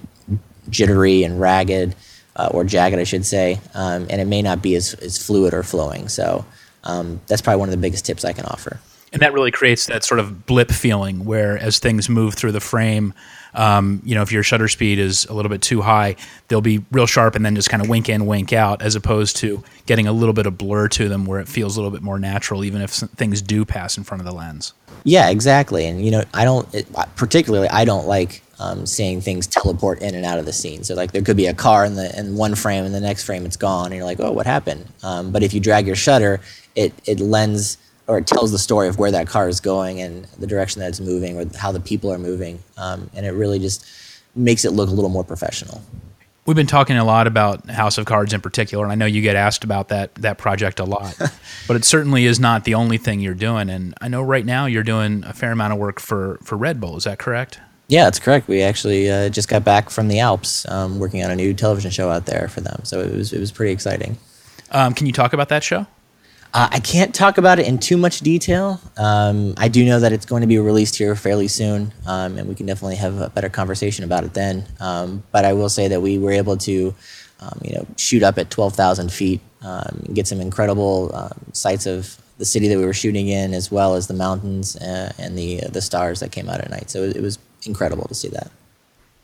jittery 0.70 1.24
and 1.24 1.40
ragged. 1.40 1.94
Uh, 2.38 2.50
or 2.52 2.64
jagged, 2.64 2.98
I 2.98 3.04
should 3.04 3.24
say, 3.24 3.58
um, 3.72 4.06
and 4.10 4.20
it 4.20 4.26
may 4.26 4.42
not 4.42 4.60
be 4.60 4.74
as, 4.74 4.92
as 4.92 5.16
fluid 5.16 5.54
or 5.54 5.62
flowing. 5.62 6.06
So 6.06 6.44
that's 6.84 7.40
probably 7.40 7.60
one 7.60 7.70
of 7.70 7.70
the 7.70 7.80
biggest 7.80 8.04
tips 8.04 8.26
I 8.26 8.34
can 8.34 8.44
offer 8.44 8.78
and 9.12 9.22
that 9.22 9.32
really 9.32 9.50
creates 9.50 9.86
that 9.86 10.04
sort 10.04 10.20
of 10.20 10.46
blip 10.46 10.70
feeling 10.70 11.24
where 11.24 11.56
as 11.58 11.78
things 11.78 12.08
move 12.08 12.34
through 12.34 12.52
the 12.52 12.60
frame 12.60 13.14
um, 13.54 14.02
you 14.04 14.14
know 14.14 14.22
if 14.22 14.32
your 14.32 14.42
shutter 14.42 14.68
speed 14.68 14.98
is 14.98 15.24
a 15.26 15.32
little 15.32 15.48
bit 15.48 15.62
too 15.62 15.82
high 15.82 16.16
they'll 16.48 16.60
be 16.60 16.84
real 16.90 17.06
sharp 17.06 17.34
and 17.34 17.44
then 17.44 17.54
just 17.54 17.70
kind 17.70 17.82
of 17.82 17.88
wink 17.88 18.08
in 18.08 18.26
wink 18.26 18.52
out 18.52 18.82
as 18.82 18.94
opposed 18.94 19.36
to 19.36 19.62
getting 19.86 20.06
a 20.06 20.12
little 20.12 20.34
bit 20.34 20.46
of 20.46 20.58
blur 20.58 20.88
to 20.88 21.08
them 21.08 21.24
where 21.24 21.40
it 21.40 21.48
feels 21.48 21.76
a 21.76 21.80
little 21.80 21.92
bit 21.92 22.02
more 22.02 22.18
natural 22.18 22.64
even 22.64 22.82
if 22.82 22.90
things 22.90 23.40
do 23.42 23.64
pass 23.64 23.96
in 23.96 24.04
front 24.04 24.20
of 24.20 24.26
the 24.26 24.34
lens 24.34 24.74
yeah 25.04 25.30
exactly 25.30 25.86
and 25.86 26.04
you 26.04 26.10
know 26.10 26.22
i 26.34 26.44
don't 26.44 26.72
it, 26.74 26.86
particularly 27.16 27.68
i 27.68 27.84
don't 27.84 28.06
like 28.06 28.42
um, 28.58 28.86
seeing 28.86 29.20
things 29.20 29.46
teleport 29.46 30.00
in 30.00 30.14
and 30.14 30.24
out 30.24 30.38
of 30.38 30.46
the 30.46 30.52
scene. 30.52 30.82
So 30.82 30.94
like 30.94 31.12
there 31.12 31.22
could 31.22 31.36
be 31.36 31.46
a 31.46 31.54
car 31.54 31.84
in 31.84 31.94
the 31.94 32.18
in 32.18 32.36
one 32.36 32.54
frame, 32.54 32.84
and 32.84 32.94
the 32.94 33.00
next 33.00 33.24
frame 33.24 33.44
it's 33.44 33.56
gone, 33.56 33.86
and 33.86 33.96
you're 33.96 34.04
like, 34.04 34.20
oh, 34.20 34.32
what 34.32 34.46
happened? 34.46 34.86
Um, 35.02 35.30
but 35.30 35.42
if 35.42 35.52
you 35.52 35.60
drag 35.60 35.86
your 35.86 35.96
shutter, 35.96 36.40
it 36.74 36.92
it 37.04 37.20
lends 37.20 37.78
or 38.06 38.18
it 38.18 38.26
tells 38.26 38.52
the 38.52 38.58
story 38.58 38.88
of 38.88 38.98
where 38.98 39.10
that 39.10 39.26
car 39.26 39.48
is 39.48 39.60
going 39.60 40.00
and 40.00 40.24
the 40.38 40.46
direction 40.46 40.80
that 40.80 40.88
it's 40.88 41.00
moving 41.00 41.38
or 41.38 41.46
how 41.58 41.72
the 41.72 41.80
people 41.80 42.12
are 42.12 42.18
moving. 42.18 42.62
Um, 42.76 43.10
and 43.14 43.26
it 43.26 43.32
really 43.32 43.58
just 43.58 43.86
makes 44.34 44.64
it 44.64 44.70
look 44.70 44.88
a 44.88 44.92
little 44.92 45.10
more 45.10 45.24
professional. 45.24 45.82
We've 46.44 46.54
been 46.54 46.68
talking 46.68 46.96
a 46.96 47.04
lot 47.04 47.26
about 47.26 47.68
House 47.68 47.98
of 47.98 48.06
Cards 48.06 48.32
in 48.32 48.40
particular, 48.40 48.84
and 48.84 48.92
I 48.92 48.94
know 48.94 49.06
you 49.06 49.20
get 49.20 49.34
asked 49.34 49.64
about 49.64 49.88
that 49.88 50.14
that 50.16 50.38
project 50.38 50.78
a 50.78 50.84
lot. 50.84 51.16
but 51.66 51.76
it 51.76 51.84
certainly 51.84 52.24
is 52.24 52.38
not 52.38 52.62
the 52.62 52.74
only 52.74 52.98
thing 52.98 53.18
you're 53.18 53.34
doing. 53.34 53.68
And 53.68 53.94
I 54.00 54.06
know 54.06 54.22
right 54.22 54.46
now 54.46 54.66
you're 54.66 54.84
doing 54.84 55.24
a 55.24 55.32
fair 55.32 55.50
amount 55.50 55.72
of 55.72 55.80
work 55.80 55.98
for 55.98 56.38
for 56.44 56.56
Red 56.56 56.80
Bull. 56.80 56.96
Is 56.96 57.02
that 57.02 57.18
correct? 57.18 57.58
Yeah, 57.88 58.04
that's 58.04 58.20
correct. 58.20 58.46
We 58.46 58.62
actually 58.62 59.10
uh, 59.10 59.28
just 59.28 59.48
got 59.48 59.64
back 59.64 59.90
from 59.90 60.06
the 60.06 60.20
Alps, 60.20 60.68
um, 60.68 61.00
working 61.00 61.24
on 61.24 61.32
a 61.32 61.36
new 61.36 61.54
television 61.54 61.90
show 61.90 62.10
out 62.10 62.26
there 62.26 62.48
for 62.48 62.60
them. 62.60 62.80
So 62.84 63.00
it 63.00 63.12
was 63.12 63.32
it 63.32 63.40
was 63.40 63.50
pretty 63.50 63.72
exciting. 63.72 64.16
Um, 64.70 64.94
can 64.94 65.06
you 65.06 65.12
talk 65.12 65.32
about 65.32 65.48
that 65.48 65.64
show? 65.64 65.86
Uh, 66.56 66.70
I 66.72 66.80
can't 66.80 67.14
talk 67.14 67.36
about 67.36 67.58
it 67.58 67.66
in 67.66 67.76
too 67.76 67.98
much 67.98 68.20
detail. 68.20 68.80
Um, 68.96 69.52
I 69.58 69.68
do 69.68 69.84
know 69.84 70.00
that 70.00 70.14
it's 70.14 70.24
going 70.24 70.40
to 70.40 70.46
be 70.46 70.58
released 70.58 70.96
here 70.96 71.14
fairly 71.14 71.48
soon, 71.48 71.92
um, 72.06 72.38
and 72.38 72.48
we 72.48 72.54
can 72.54 72.64
definitely 72.64 72.96
have 72.96 73.20
a 73.20 73.28
better 73.28 73.50
conversation 73.50 74.06
about 74.06 74.24
it 74.24 74.32
then. 74.32 74.64
Um, 74.80 75.22
but 75.32 75.44
I 75.44 75.52
will 75.52 75.68
say 75.68 75.88
that 75.88 76.00
we 76.00 76.16
were 76.16 76.30
able 76.30 76.56
to, 76.56 76.94
um, 77.40 77.60
you 77.62 77.74
know, 77.74 77.86
shoot 77.98 78.22
up 78.22 78.38
at 78.38 78.48
12,000 78.48 79.12
feet, 79.12 79.42
um, 79.60 80.06
get 80.14 80.26
some 80.26 80.40
incredible 80.40 81.14
um, 81.14 81.38
sights 81.52 81.84
of 81.84 82.16
the 82.38 82.46
city 82.46 82.68
that 82.68 82.78
we 82.78 82.86
were 82.86 82.94
shooting 82.94 83.28
in, 83.28 83.52
as 83.52 83.70
well 83.70 83.94
as 83.94 84.06
the 84.06 84.14
mountains 84.14 84.76
uh, 84.76 85.12
and 85.18 85.36
the 85.36 85.62
uh, 85.62 85.68
the 85.68 85.82
stars 85.82 86.20
that 86.20 86.32
came 86.32 86.48
out 86.48 86.62
at 86.62 86.70
night. 86.70 86.88
So 86.88 87.02
it, 87.02 87.16
it 87.16 87.20
was 87.20 87.38
incredible 87.66 88.08
to 88.08 88.14
see 88.14 88.28
that. 88.28 88.50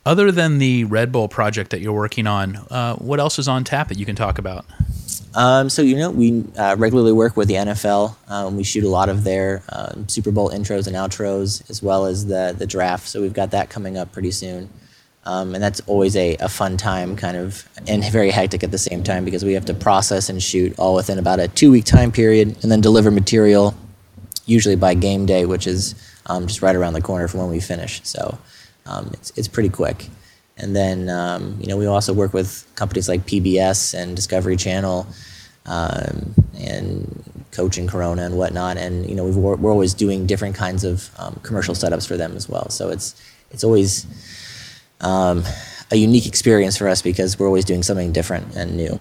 Other 0.05 0.31
than 0.31 0.59
the 0.59 0.83
Red 0.83 1.11
Bull 1.11 1.27
project 1.29 1.71
that 1.71 1.81
you're 1.81 1.93
working 1.93 2.27
on, 2.27 2.57
uh, 2.69 2.95
what 2.97 3.19
else 3.19 3.39
is 3.39 3.47
on 3.47 3.63
tap 3.63 3.87
that 3.87 3.97
you 3.97 4.05
can 4.05 4.15
talk 4.15 4.37
about? 4.37 4.67
Um, 5.35 5.69
so 5.69 5.81
you 5.81 5.95
know, 5.95 6.11
we 6.11 6.43
uh, 6.57 6.75
regularly 6.77 7.11
work 7.11 7.35
with 7.35 7.47
the 7.47 7.55
NFL. 7.55 8.15
Um, 8.27 8.57
we 8.57 8.63
shoot 8.63 8.83
a 8.83 8.89
lot 8.89 9.09
of 9.09 9.23
their 9.23 9.63
um, 9.69 10.07
Super 10.07 10.31
Bowl 10.31 10.49
intros 10.49 10.87
and 10.87 10.95
outros, 10.95 11.67
as 11.69 11.81
well 11.81 12.05
as 12.05 12.25
the 12.27 12.55
the 12.57 12.67
draft. 12.67 13.07
So 13.07 13.21
we've 13.21 13.33
got 13.33 13.51
that 13.51 13.69
coming 13.69 13.97
up 13.97 14.11
pretty 14.11 14.31
soon, 14.31 14.69
um, 15.25 15.55
and 15.55 15.63
that's 15.63 15.81
always 15.87 16.15
a, 16.15 16.35
a 16.37 16.49
fun 16.49 16.77
time, 16.77 17.15
kind 17.15 17.37
of, 17.37 17.67
and 17.87 18.03
very 18.05 18.29
hectic 18.29 18.63
at 18.63 18.71
the 18.71 18.77
same 18.77 19.03
time 19.03 19.25
because 19.25 19.43
we 19.43 19.53
have 19.53 19.65
to 19.65 19.73
process 19.73 20.29
and 20.29 20.41
shoot 20.41 20.77
all 20.77 20.95
within 20.95 21.17
about 21.17 21.39
a 21.39 21.47
two 21.47 21.71
week 21.71 21.85
time 21.85 22.11
period, 22.11 22.55
and 22.61 22.71
then 22.71 22.81
deliver 22.81 23.09
material, 23.09 23.75
usually 24.45 24.75
by 24.75 24.93
game 24.93 25.25
day, 25.25 25.45
which 25.45 25.67
is 25.67 25.95
um, 26.27 26.47
just 26.47 26.61
right 26.61 26.75
around 26.75 26.93
the 26.93 27.01
corner 27.01 27.27
from 27.27 27.39
when 27.41 27.49
we 27.49 27.59
finish. 27.59 28.01
So 28.03 28.37
um, 28.85 29.09
it's 29.13 29.31
it's 29.35 29.47
pretty 29.47 29.69
quick. 29.69 30.09
And 30.57 30.75
then, 30.75 31.09
um, 31.09 31.57
you 31.59 31.67
know, 31.67 31.77
we 31.77 31.85
also 31.85 32.13
work 32.13 32.33
with 32.33 32.69
companies 32.75 33.09
like 33.09 33.25
PBS 33.25 33.93
and 33.93 34.15
Discovery 34.15 34.55
Channel 34.55 35.07
um, 35.65 36.35
and 36.57 37.45
Coach 37.51 37.77
and 37.77 37.89
Corona 37.89 38.23
and 38.23 38.37
whatnot. 38.37 38.77
And, 38.77 39.09
you 39.09 39.15
know, 39.15 39.25
we 39.25 39.31
are 39.43 39.71
always 39.71 39.93
doing 39.93 40.27
different 40.27 40.55
kinds 40.55 40.83
of 40.83 41.09
um, 41.17 41.39
commercial 41.43 41.73
setups 41.73 42.07
for 42.07 42.17
them 42.17 42.35
as 42.35 42.47
well. 42.47 42.69
So 42.69 42.89
it's, 42.89 43.19
it's 43.51 43.63
always 43.63 44.05
um, 45.01 45.43
a 45.91 45.95
unique 45.95 46.27
experience 46.27 46.77
for 46.77 46.87
us 46.87 47.01
because 47.01 47.39
we're 47.39 47.47
always 47.47 47.65
doing 47.65 47.81
something 47.81 48.11
different 48.11 48.55
and 48.55 48.77
new. 48.77 48.99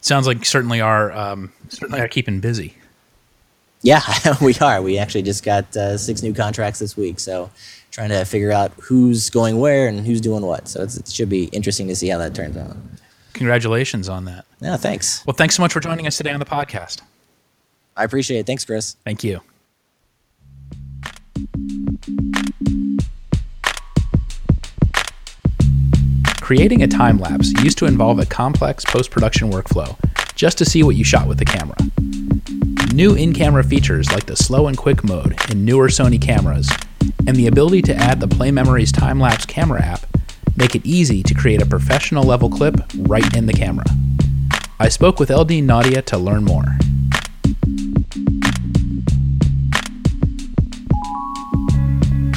Sounds 0.00 0.26
like 0.26 0.44
certainly 0.44 0.80
are, 0.80 1.12
um, 1.12 1.52
certainly 1.68 2.00
are 2.00 2.08
keeping 2.08 2.40
busy. 2.40 2.76
Yeah, 3.82 4.02
we 4.40 4.54
are. 4.60 4.80
We 4.80 4.98
actually 4.98 5.22
just 5.22 5.44
got 5.44 5.76
uh, 5.76 5.98
six 5.98 6.22
new 6.22 6.32
contracts 6.32 6.78
this 6.78 6.96
week. 6.96 7.18
So 7.18 7.50
trying 7.92 8.08
to 8.08 8.24
figure 8.24 8.50
out 8.50 8.72
who's 8.80 9.30
going 9.30 9.60
where 9.60 9.86
and 9.86 10.04
who's 10.04 10.20
doing 10.20 10.44
what. 10.44 10.66
So 10.66 10.82
it 10.82 11.06
should 11.06 11.28
be 11.28 11.44
interesting 11.44 11.86
to 11.88 11.94
see 11.94 12.08
how 12.08 12.18
that 12.18 12.34
turns 12.34 12.56
out. 12.56 12.76
Congratulations 13.34 14.08
on 14.08 14.24
that. 14.24 14.46
Yeah, 14.60 14.76
thanks. 14.76 15.24
Well, 15.26 15.34
thanks 15.34 15.54
so 15.54 15.62
much 15.62 15.72
for 15.72 15.80
joining 15.80 16.06
us 16.06 16.16
today 16.16 16.32
on 16.32 16.40
the 16.40 16.46
podcast. 16.46 17.02
I 17.96 18.04
appreciate 18.04 18.40
it. 18.40 18.46
Thanks, 18.46 18.64
Chris. 18.64 18.96
Thank 19.04 19.22
you. 19.22 19.40
Creating 26.40 26.82
a 26.82 26.88
time 26.88 27.18
lapse 27.18 27.52
used 27.62 27.78
to 27.78 27.86
involve 27.86 28.18
a 28.18 28.26
complex 28.26 28.84
post 28.84 29.10
production 29.10 29.50
workflow 29.50 29.96
just 30.34 30.58
to 30.58 30.64
see 30.64 30.82
what 30.82 30.96
you 30.96 31.04
shot 31.04 31.28
with 31.28 31.38
the 31.38 31.44
camera. 31.44 31.76
New 32.94 33.14
in 33.14 33.32
camera 33.32 33.62
features 33.62 34.10
like 34.12 34.26
the 34.26 34.36
slow 34.36 34.66
and 34.66 34.76
quick 34.76 35.04
mode 35.04 35.38
in 35.50 35.64
newer 35.64 35.88
Sony 35.88 36.20
cameras 36.20 36.70
and 37.26 37.36
the 37.36 37.46
ability 37.46 37.82
to 37.82 37.94
add 37.94 38.20
the 38.20 38.28
Play 38.28 38.50
Memories 38.50 38.92
time 38.92 39.20
lapse 39.20 39.46
camera 39.46 39.82
app 39.82 40.06
make 40.56 40.74
it 40.74 40.84
easy 40.84 41.22
to 41.22 41.34
create 41.34 41.62
a 41.62 41.66
professional 41.66 42.24
level 42.24 42.50
clip 42.50 42.76
right 42.98 43.36
in 43.36 43.46
the 43.46 43.52
camera. 43.52 43.86
I 44.78 44.88
spoke 44.88 45.18
with 45.18 45.30
El-Deane 45.30 45.66
Naude 45.66 46.04
to 46.06 46.18
learn 46.18 46.44
more. 46.44 46.64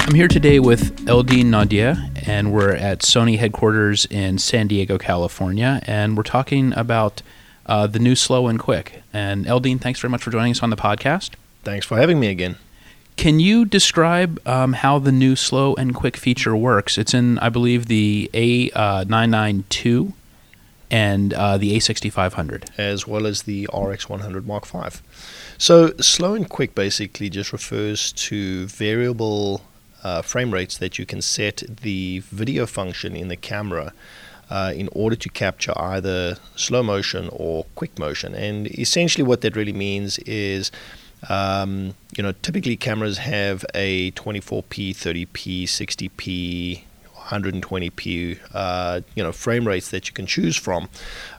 I'm 0.06 0.14
here 0.14 0.28
today 0.28 0.60
with 0.60 1.08
El-Deane 1.08 1.50
Naude, 1.50 2.26
and 2.26 2.52
we're 2.52 2.74
at 2.74 3.00
Sony 3.00 3.38
headquarters 3.38 4.06
in 4.06 4.38
San 4.38 4.68
Diego, 4.68 4.98
California, 4.98 5.80
and 5.86 6.16
we're 6.16 6.22
talking 6.22 6.72
about 6.74 7.22
uh, 7.66 7.86
the 7.86 7.98
new 7.98 8.14
Slow 8.14 8.46
and 8.46 8.58
Quick. 8.58 9.02
And 9.12 9.46
El-Deane, 9.46 9.78
thanks 9.78 10.00
very 10.00 10.10
much 10.10 10.22
for 10.22 10.30
joining 10.30 10.52
us 10.52 10.62
on 10.62 10.70
the 10.70 10.76
podcast. 10.76 11.32
Thanks 11.64 11.84
for 11.84 11.98
having 11.98 12.20
me 12.20 12.28
again. 12.28 12.56
Can 13.16 13.40
you 13.40 13.64
describe 13.64 14.40
um, 14.46 14.74
how 14.74 14.98
the 14.98 15.12
new 15.12 15.36
slow 15.36 15.74
and 15.74 15.94
quick 15.94 16.16
feature 16.16 16.54
works? 16.54 16.98
It's 16.98 17.14
in, 17.14 17.38
I 17.38 17.48
believe, 17.48 17.86
the 17.86 18.30
A992 18.34 20.08
uh, 20.08 20.12
and 20.90 21.32
uh, 21.32 21.56
the 21.56 21.76
A6500. 21.76 22.78
As 22.78 23.06
well 23.06 23.26
as 23.26 23.42
the 23.42 23.66
RX100 23.72 24.44
Mark 24.44 24.66
V. 24.66 25.00
So, 25.58 25.92
slow 25.98 26.34
and 26.34 26.48
quick 26.48 26.74
basically 26.74 27.30
just 27.30 27.52
refers 27.52 28.12
to 28.12 28.66
variable 28.66 29.62
uh, 30.04 30.22
frame 30.22 30.52
rates 30.52 30.76
that 30.78 30.98
you 30.98 31.06
can 31.06 31.22
set 31.22 31.62
the 31.82 32.22
video 32.30 32.66
function 32.66 33.16
in 33.16 33.28
the 33.28 33.36
camera 33.36 33.94
uh, 34.50 34.72
in 34.76 34.88
order 34.92 35.16
to 35.16 35.28
capture 35.30 35.72
either 35.76 36.36
slow 36.54 36.82
motion 36.82 37.30
or 37.32 37.64
quick 37.74 37.98
motion. 37.98 38.34
And 38.34 38.68
essentially, 38.78 39.24
what 39.24 39.40
that 39.40 39.56
really 39.56 39.72
means 39.72 40.18
is 40.20 40.70
um, 41.28 41.94
you 42.16 42.22
know, 42.22 42.32
typically 42.42 42.76
cameras 42.76 43.18
have 43.18 43.64
a 43.74 44.10
24p, 44.12 44.90
30p, 44.90 45.64
60p, 45.64 46.82
120p, 47.16 48.38
uh, 48.54 49.00
you 49.14 49.22
know, 49.22 49.32
frame 49.32 49.66
rates 49.66 49.90
that 49.90 50.06
you 50.06 50.14
can 50.14 50.26
choose 50.26 50.56
from, 50.56 50.88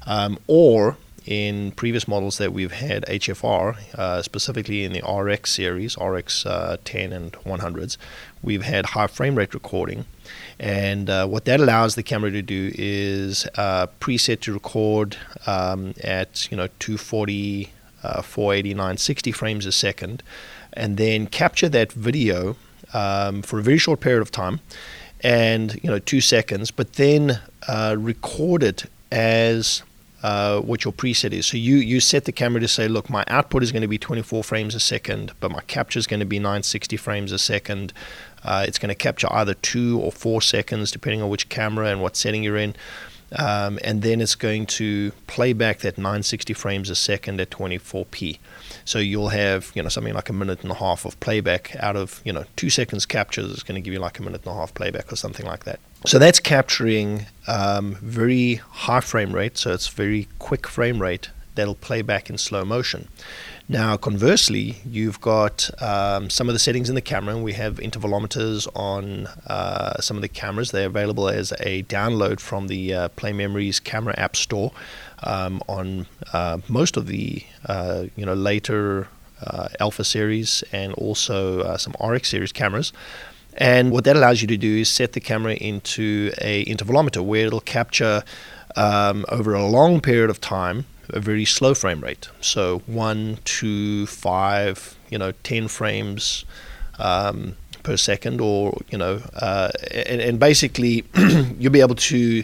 um, 0.06 0.38
or 0.48 0.98
in 1.26 1.72
previous 1.72 2.08
models 2.08 2.38
that 2.38 2.54
we've 2.54 2.72
had 2.72 3.06
HFR, 3.06 3.78
uh, 3.96 4.22
specifically 4.22 4.86
in 4.86 4.94
the 4.94 5.02
RX 5.06 5.52
series, 5.52 5.98
RX 5.98 6.46
uh, 6.46 6.78
10 6.86 7.12
and 7.12 7.34
100s, 7.34 7.98
we've 8.42 8.64
had 8.64 8.88
high 8.88 9.08
frame 9.08 9.36
rate 9.36 9.54
recording. 9.54 10.06
And 10.58 11.10
uh, 11.10 11.28
what 11.28 11.46
that 11.46 11.60
allows 11.60 11.96
the 11.96 12.04
camera 12.04 12.32
to 12.32 12.42
do 12.42 12.72
is 12.76 13.46
uh, 13.56 13.88
preset 14.00 14.40
to 14.42 14.54
record 14.54 15.18
um, 15.46 15.94
at 16.02 16.50
you 16.50 16.58
know 16.58 16.68
240 16.80 17.72
uh, 18.04 18.22
489, 18.22 18.98
60 18.98 19.32
frames 19.32 19.66
a 19.66 19.72
second, 19.72 20.24
and 20.74 20.98
then 20.98 21.28
capture 21.28 21.70
that 21.70 21.92
video 21.92 22.56
um, 22.94 23.42
for 23.42 23.60
a 23.60 23.64
very 23.64 23.78
short 23.78 24.00
period 24.00 24.22
of 24.22 24.32
time, 24.32 24.60
and 25.22 25.80
you 25.84 25.90
know 25.90 26.00
two 26.00 26.22
seconds, 26.22 26.72
but 26.72 26.94
then 26.94 27.40
uh, 27.68 27.96
record 27.98 28.64
it 28.64 28.86
as 29.12 29.84
uh, 30.24 30.60
what 30.62 30.84
your 30.84 30.94
preset 30.94 31.32
is. 31.32 31.46
So 31.46 31.58
you 31.58 31.78
you 31.78 32.00
set 32.00 32.26
the 32.26 32.32
camera 32.32 32.60
to 32.62 32.68
say, 32.68 32.88
look, 32.88 33.10
my 33.10 33.24
output 33.28 33.64
is 33.64 33.72
going 33.72 33.82
to 33.82 33.88
be 33.88 33.98
24 33.98 34.44
frames 34.44 34.76
a 34.76 34.80
second, 34.80 35.32
but 35.40 35.52
my 35.52 35.62
capture 35.62 36.00
is 36.00 36.08
going 36.08 36.20
to 36.20 36.26
be 36.26 36.40
960 36.40 36.98
frames 36.98 37.32
a 37.32 37.40
second. 37.40 37.94
Uh, 38.44 38.66
it's 38.68 38.80
going 38.80 38.90
to 38.90 38.96
capture 38.96 39.28
either 39.32 39.54
two 39.54 40.00
or 40.00 40.12
four 40.12 40.42
seconds, 40.42 40.92
depending 40.92 41.22
on 41.22 41.30
which 41.30 41.50
camera 41.50 41.88
and 41.88 42.02
what 42.02 42.16
setting 42.16 42.44
you're 42.44 42.58
in. 42.58 42.76
Um, 43.36 43.78
and 43.84 44.02
then 44.02 44.22
it's 44.22 44.36
going 44.36 44.66
to 44.68 45.12
play 45.28 45.54
back 45.54 45.80
that 45.80 45.98
960 45.98 46.54
frames 46.54 46.90
a 46.90 46.96
second 46.96 47.42
at 47.42 47.50
24p. 47.50 48.40
So 48.86 49.00
you'll 49.00 49.30
have 49.30 49.72
you 49.76 49.84
know 49.84 49.90
something 49.90 50.14
like 50.14 50.30
a 50.30 50.34
minute 50.34 50.62
and 50.62 50.72
a 50.72 50.76
half 50.76 51.04
of 51.04 51.20
playback 51.20 51.76
out 51.80 51.96
of 51.96 52.22
you 52.24 52.32
know 52.32 52.46
two 52.56 52.70
seconds 52.70 53.06
captures 53.06 53.52
is 53.52 53.64
going 53.64 53.76
to 53.76 53.82
give 53.82 53.94
you 53.94 54.00
like 54.00 54.20
a 54.20 54.24
minute 54.24 54.44
and 54.46 54.54
a 54.54 54.58
half 54.58 54.74
playback 54.74 55.12
or 55.12 55.18
something 55.18 55.46
like 55.46 55.66
that. 55.66 55.80
So 56.06 56.20
that's 56.20 56.40
capturing 56.40 57.26
um, 57.48 57.96
very 57.96 58.56
high 58.56 59.02
frame 59.02 59.34
rate. 59.34 59.58
So 59.58 59.74
it's 59.74 59.88
very 59.88 60.28
quick 60.40 60.68
frame 60.68 61.02
rate 61.02 61.30
that'll 61.56 61.76
play 61.76 62.02
back 62.02 62.30
in 62.30 62.38
slow 62.38 62.64
motion. 62.64 63.10
Now, 63.70 63.98
conversely, 63.98 64.78
you've 64.86 65.20
got 65.20 65.70
um, 65.82 66.30
some 66.30 66.48
of 66.48 66.54
the 66.54 66.60
settings 66.60 66.88
in 66.88 66.96
the 66.96 67.02
camera, 67.02 67.38
we 67.38 67.52
have 67.54 67.78
intervalometers 67.80 68.66
on 68.74 69.28
uh, 69.46 70.00
some 70.00 70.16
of 70.16 70.22
the 70.22 70.30
cameras. 70.30 70.72
They're 70.72 70.88
available 70.88 71.28
as 71.28 71.52
a 71.60 71.84
download 71.84 72.40
from 72.40 72.68
the 72.68 72.94
uh, 72.94 73.08
Play 73.10 73.34
Memories 73.34 73.82
camera 73.82 74.16
app 74.18 74.38
store 74.38 74.72
um, 75.24 75.62
on 75.68 76.08
uh, 76.32 76.60
most 76.70 76.96
of 76.96 77.08
the 77.08 77.44
uh, 77.66 78.06
you 78.16 78.26
know 78.26 78.36
later 78.36 79.10
uh, 79.46 79.68
Alpha 79.82 80.06
series 80.06 80.64
and 80.72 80.94
also 80.94 81.60
uh, 81.60 81.78
some 81.78 81.94
RX 82.02 82.30
series 82.30 82.54
cameras. 82.54 82.94
And 83.58 83.92
what 83.92 84.06
that 84.06 84.16
allows 84.16 84.42
you 84.42 84.48
to 84.48 84.58
do 84.58 84.78
is 84.78 84.90
set 84.90 85.12
the 85.12 85.20
camera 85.20 85.56
into 85.56 86.32
a 86.38 86.64
intervalometer 86.66 87.22
where 87.22 87.48
it'll 87.48 87.60
capture 87.60 88.24
um, 88.78 89.26
over 89.28 89.54
a 89.54 89.66
long 89.66 90.00
period 90.00 90.30
of 90.30 90.40
time 90.40 90.86
a 91.10 91.20
very 91.20 91.46
slow 91.46 91.74
frame 91.74 92.02
rate. 92.02 92.30
So 92.42 92.80
one, 92.86 93.40
two, 93.46 94.06
five, 94.08 94.98
you 95.10 95.18
know, 95.18 95.32
ten 95.44 95.68
frames 95.68 96.46
um, 97.00 97.56
per 97.84 97.98
second, 97.98 98.42
or 98.42 98.80
you 98.90 98.98
know, 98.98 99.22
uh, 99.36 99.70
and, 99.92 100.22
and, 100.22 100.40
basically 100.40 101.06
you'll 101.58 101.72
be 101.72 101.82
able 101.82 101.96
to 101.96 102.44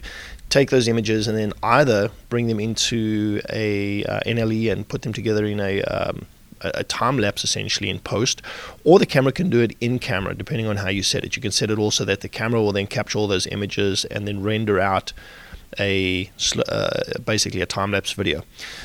take 0.49 0.69
those 0.69 0.87
images 0.87 1.27
and 1.27 1.37
then 1.37 1.51
either 1.63 2.11
bring 2.29 2.47
them 2.47 2.59
into 2.59 3.41
a 3.49 4.03
uh, 4.05 4.19
NLE 4.25 4.71
and 4.71 4.87
put 4.87 5.01
them 5.01 5.11
together 5.11 5.45
in 5.45 5.59
a 5.59 5.81
um, 5.83 6.25
a 6.63 6.83
time 6.83 7.17
lapse 7.17 7.43
essentially 7.43 7.89
in 7.89 7.99
post, 7.99 8.41
or 8.83 8.99
the 8.99 9.05
camera 9.05 9.31
can 9.31 9.49
do 9.49 9.59
it 9.59 9.75
in 9.81 9.99
camera 9.99 10.33
depending 10.33 10.67
on 10.67 10.77
how 10.77 10.89
you 10.89 11.03
set 11.03 11.23
it. 11.23 11.35
You 11.35 11.41
can 11.41 11.51
set 11.51 11.69
it 11.69 11.77
also 11.77 12.05
that 12.05 12.21
the 12.21 12.29
camera 12.29 12.61
will 12.61 12.71
then 12.71 12.87
capture 12.87 13.17
all 13.17 13.27
those 13.27 13.47
images 13.47 14.05
and 14.05 14.27
then 14.27 14.41
render 14.41 14.79
out 14.79 15.13
a 15.79 16.29
uh, 16.67 17.01
basically 17.25 17.61
a 17.61 17.65
time 17.65 17.91
lapse 17.91 18.13
video. 18.13 18.43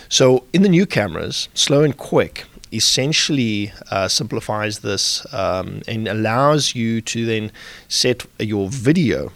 So 0.08 0.44
in 0.52 0.62
the 0.62 0.68
new 0.68 0.86
cameras, 0.86 1.48
slow 1.54 1.82
and 1.82 1.96
quick 1.96 2.44
essentially 2.72 3.72
uh, 3.90 4.08
simplifies 4.08 4.80
this 4.80 5.26
um, 5.32 5.82
and 5.88 6.06
allows 6.06 6.74
you 6.74 7.00
to 7.00 7.24
then 7.24 7.50
set 7.88 8.26
your 8.38 8.68
video 8.68 9.32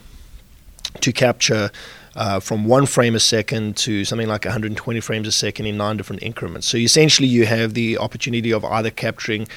to 1.03 1.13
capture 1.13 1.69
uh, 2.15 2.39
from 2.39 2.65
one 2.65 2.85
frame 2.85 3.15
a 3.15 3.19
second 3.19 3.75
to 3.75 4.05
something 4.05 4.27
like 4.27 4.45
120 4.45 4.99
frames 4.99 5.27
a 5.27 5.31
second 5.31 5.65
in 5.65 5.77
nine 5.77 5.97
different 5.97 6.21
increments. 6.21 6.67
So 6.67 6.77
essentially, 6.77 7.27
you 7.27 7.45
have 7.45 7.73
the 7.73 7.97
opportunity 7.97 8.53
of 8.53 8.63
either 8.65 8.91
capturing 8.91 9.47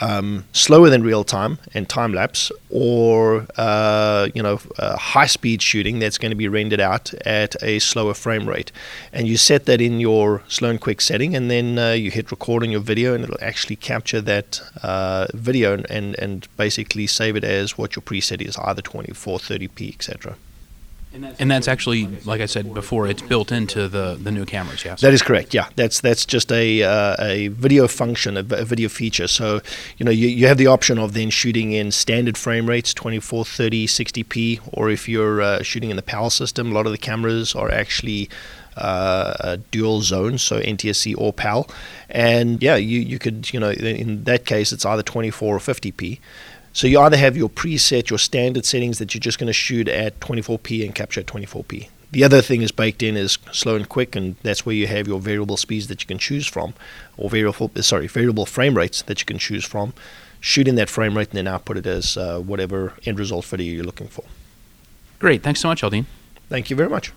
um, 0.00 0.44
slower 0.52 0.88
than 0.88 1.02
real 1.02 1.24
time 1.24 1.58
and 1.74 1.88
time 1.88 2.14
lapse, 2.14 2.50
or 2.70 3.46
uh, 3.56 4.28
you 4.34 4.42
know 4.42 4.60
uh, 4.78 4.96
high 4.96 5.26
speed 5.26 5.60
shooting 5.62 5.98
that's 5.98 6.18
going 6.18 6.30
to 6.30 6.36
be 6.36 6.48
rendered 6.48 6.80
out 6.80 7.12
at 7.26 7.54
a 7.62 7.78
slower 7.78 8.14
frame 8.14 8.48
rate. 8.48 8.72
And 9.12 9.28
you 9.28 9.36
set 9.36 9.66
that 9.66 9.80
in 9.80 10.00
your 10.00 10.42
slow 10.48 10.70
and 10.70 10.80
quick 10.80 11.00
setting, 11.00 11.36
and 11.36 11.50
then 11.50 11.78
uh, 11.78 11.92
you 11.92 12.10
hit 12.10 12.30
record 12.30 12.62
on 12.62 12.70
your 12.70 12.80
video, 12.80 13.14
and 13.14 13.24
it'll 13.24 13.42
actually 13.42 13.76
capture 13.76 14.20
that 14.22 14.62
uh, 14.82 15.26
video 15.34 15.82
and 15.90 16.18
and 16.18 16.48
basically 16.56 17.06
save 17.06 17.36
it 17.36 17.44
as 17.44 17.76
what 17.76 17.94
your 17.94 18.02
preset 18.02 18.40
is, 18.40 18.56
either 18.58 18.80
24, 18.80 19.38
30p, 19.38 19.94
etc. 19.94 20.36
And 21.38 21.50
that's 21.50 21.68
actually, 21.68 22.06
like 22.24 22.40
I 22.40 22.46
said 22.46 22.72
before, 22.74 23.06
it's 23.06 23.22
built 23.22 23.52
into 23.52 23.88
the, 23.88 24.18
the 24.20 24.30
new 24.30 24.44
cameras, 24.44 24.84
yes? 24.84 25.00
That 25.00 25.12
is 25.12 25.22
correct. 25.22 25.54
Yeah, 25.54 25.68
that's 25.76 26.00
that's 26.00 26.24
just 26.24 26.52
a 26.52 26.82
uh, 26.82 27.16
a 27.18 27.48
video 27.48 27.88
function, 27.88 28.36
a, 28.36 28.40
a, 28.40 28.64
video 28.64 28.88
feature. 28.88 29.26
So 29.26 29.60
you 29.98 30.04
know 30.04 30.12
you, 30.12 30.28
you 30.28 30.46
have 30.46 30.58
the 30.58 30.66
option 30.66 30.98
of 30.98 31.12
then 31.14 31.30
shooting 31.30 31.72
in 31.72 31.92
standard 31.92 32.36
frame 32.36 32.68
rates, 32.68 32.92
24, 32.94 33.44
30, 33.44 33.86
60p, 33.86 34.60
or 34.72 34.90
if 34.90 35.08
you're 35.08 35.40
uh, 35.42 35.62
shooting 35.62 35.90
in 35.90 35.96
the 35.96 36.02
PAL 36.02 36.30
system, 36.30 36.72
a 36.72 36.74
lot 36.74 36.86
of 36.86 36.92
the 36.92 36.98
cameras 36.98 37.54
are 37.54 37.70
actually 37.70 38.28
uh, 38.76 39.56
dual 39.70 40.02
zones, 40.02 40.42
so 40.42 40.60
NTSC 40.60 41.14
or 41.16 41.32
PAL. 41.32 41.68
And 42.10 42.62
yeah, 42.62 42.76
you, 42.76 43.00
you 43.00 43.18
could, 43.18 43.52
you 43.52 43.60
know, 43.60 43.70
in 43.70 44.24
that 44.24 44.44
case, 44.44 44.72
it's 44.72 44.84
either 44.84 45.02
24 45.02 45.56
or 45.56 45.58
50p. 45.58 46.18
So 46.76 46.86
you 46.86 47.00
either 47.00 47.16
have 47.16 47.38
your 47.38 47.48
preset, 47.48 48.10
your 48.10 48.18
standard 48.18 48.66
settings 48.66 48.98
that 48.98 49.14
you're 49.14 49.20
just 49.20 49.38
going 49.38 49.46
to 49.46 49.54
shoot 49.54 49.88
at 49.88 50.20
24p 50.20 50.84
and 50.84 50.94
capture 50.94 51.20
at 51.20 51.26
24p. 51.26 51.88
The 52.10 52.22
other 52.22 52.42
thing 52.42 52.60
is 52.60 52.70
baked 52.70 53.02
in 53.02 53.16
is 53.16 53.38
slow 53.50 53.76
and 53.76 53.88
quick, 53.88 54.14
and 54.14 54.36
that's 54.42 54.66
where 54.66 54.74
you 54.74 54.86
have 54.86 55.08
your 55.08 55.18
variable 55.18 55.56
speeds 55.56 55.86
that 55.86 56.02
you 56.02 56.06
can 56.06 56.18
choose 56.18 56.46
from, 56.46 56.74
or 57.16 57.30
variable 57.30 57.70
sorry 57.80 58.08
variable 58.08 58.44
frame 58.44 58.76
rates 58.76 59.00
that 59.00 59.20
you 59.20 59.24
can 59.24 59.38
choose 59.38 59.64
from. 59.64 59.94
Shoot 60.38 60.68
in 60.68 60.74
that 60.74 60.90
frame 60.90 61.16
rate 61.16 61.30
and 61.30 61.38
then 61.38 61.48
output 61.48 61.78
it 61.78 61.86
as 61.86 62.18
uh, 62.18 62.40
whatever 62.40 62.92
end 63.06 63.18
result 63.18 63.46
video 63.46 63.72
you're 63.72 63.84
looking 63.84 64.08
for. 64.08 64.24
Great, 65.18 65.42
thanks 65.42 65.60
so 65.60 65.68
much, 65.68 65.82
El-Deane. 65.82 66.04
Thank 66.50 66.68
you 66.68 66.76
very 66.76 66.90
much. 66.90 67.10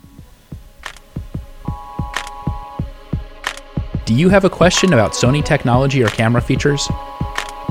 Do 4.06 4.14
you 4.14 4.30
have 4.30 4.46
a 4.46 4.50
question 4.50 4.94
about 4.94 5.12
Sony 5.12 5.44
technology 5.44 6.02
or 6.02 6.08
camera 6.08 6.40
features? 6.40 6.88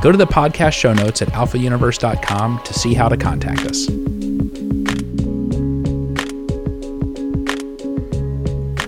Go 0.02 0.14
to 0.14 0.18
the 0.18 0.26
podcast 0.26 0.74
show 0.74 0.94
notes 0.94 1.22
at 1.22 1.28
alphauniverse.com 1.30 2.64
to 2.64 2.74
see 2.74 2.94
how 2.94 3.10
to 3.10 3.18
contact 3.18 3.66
us. 3.66 3.88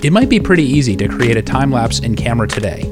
It 0.04 0.12
might 0.14 0.30
be 0.30 0.40
pretty 0.40 0.64
easy 0.64 0.96
to 0.96 1.08
create 1.08 1.36
a 1.36 1.42
time 1.42 1.70
lapse 1.70 2.00
in 2.00 2.16
camera 2.16 2.48
today, 2.48 2.84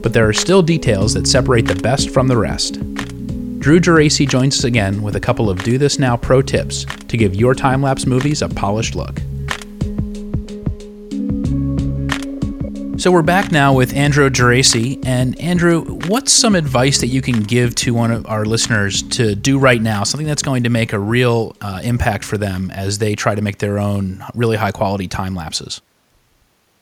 but 0.00 0.12
there 0.12 0.28
are 0.28 0.32
still 0.32 0.62
details 0.62 1.12
that 1.14 1.26
separate 1.26 1.66
the 1.66 1.74
best 1.74 2.10
from 2.10 2.28
the 2.28 2.36
rest. 2.36 2.74
Drew 3.58 3.80
Geraci 3.80 4.28
joins 4.28 4.58
us 4.58 4.64
again 4.64 5.02
with 5.02 5.16
a 5.16 5.20
couple 5.20 5.50
of 5.50 5.62
Do 5.64 5.76
This 5.76 5.98
Now 5.98 6.16
pro 6.16 6.40
tips 6.40 6.86
to 7.08 7.16
give 7.16 7.34
your 7.34 7.52
time 7.52 7.82
lapse 7.82 8.06
movies 8.06 8.42
a 8.42 8.48
polished 8.48 8.94
look. 8.94 9.20
So 13.06 13.12
we're 13.12 13.22
back 13.22 13.52
now 13.52 13.72
with 13.72 13.94
Andrew 13.94 14.28
Geraci. 14.28 15.00
And 15.06 15.40
Andrew, 15.40 15.84
what's 16.08 16.32
some 16.32 16.56
advice 16.56 17.00
that 17.02 17.06
you 17.06 17.22
can 17.22 17.44
give 17.44 17.72
to 17.76 17.94
one 17.94 18.10
of 18.10 18.26
our 18.26 18.44
listeners 18.44 19.04
to 19.10 19.36
do 19.36 19.60
right 19.60 19.80
now? 19.80 20.02
Something 20.02 20.26
that's 20.26 20.42
going 20.42 20.64
to 20.64 20.70
make 20.70 20.92
a 20.92 20.98
real 20.98 21.54
uh, 21.60 21.80
impact 21.84 22.24
for 22.24 22.36
them 22.36 22.68
as 22.72 22.98
they 22.98 23.14
try 23.14 23.36
to 23.36 23.40
make 23.40 23.58
their 23.58 23.78
own 23.78 24.24
really 24.34 24.56
high 24.56 24.72
quality 24.72 25.06
time 25.06 25.36
lapses? 25.36 25.80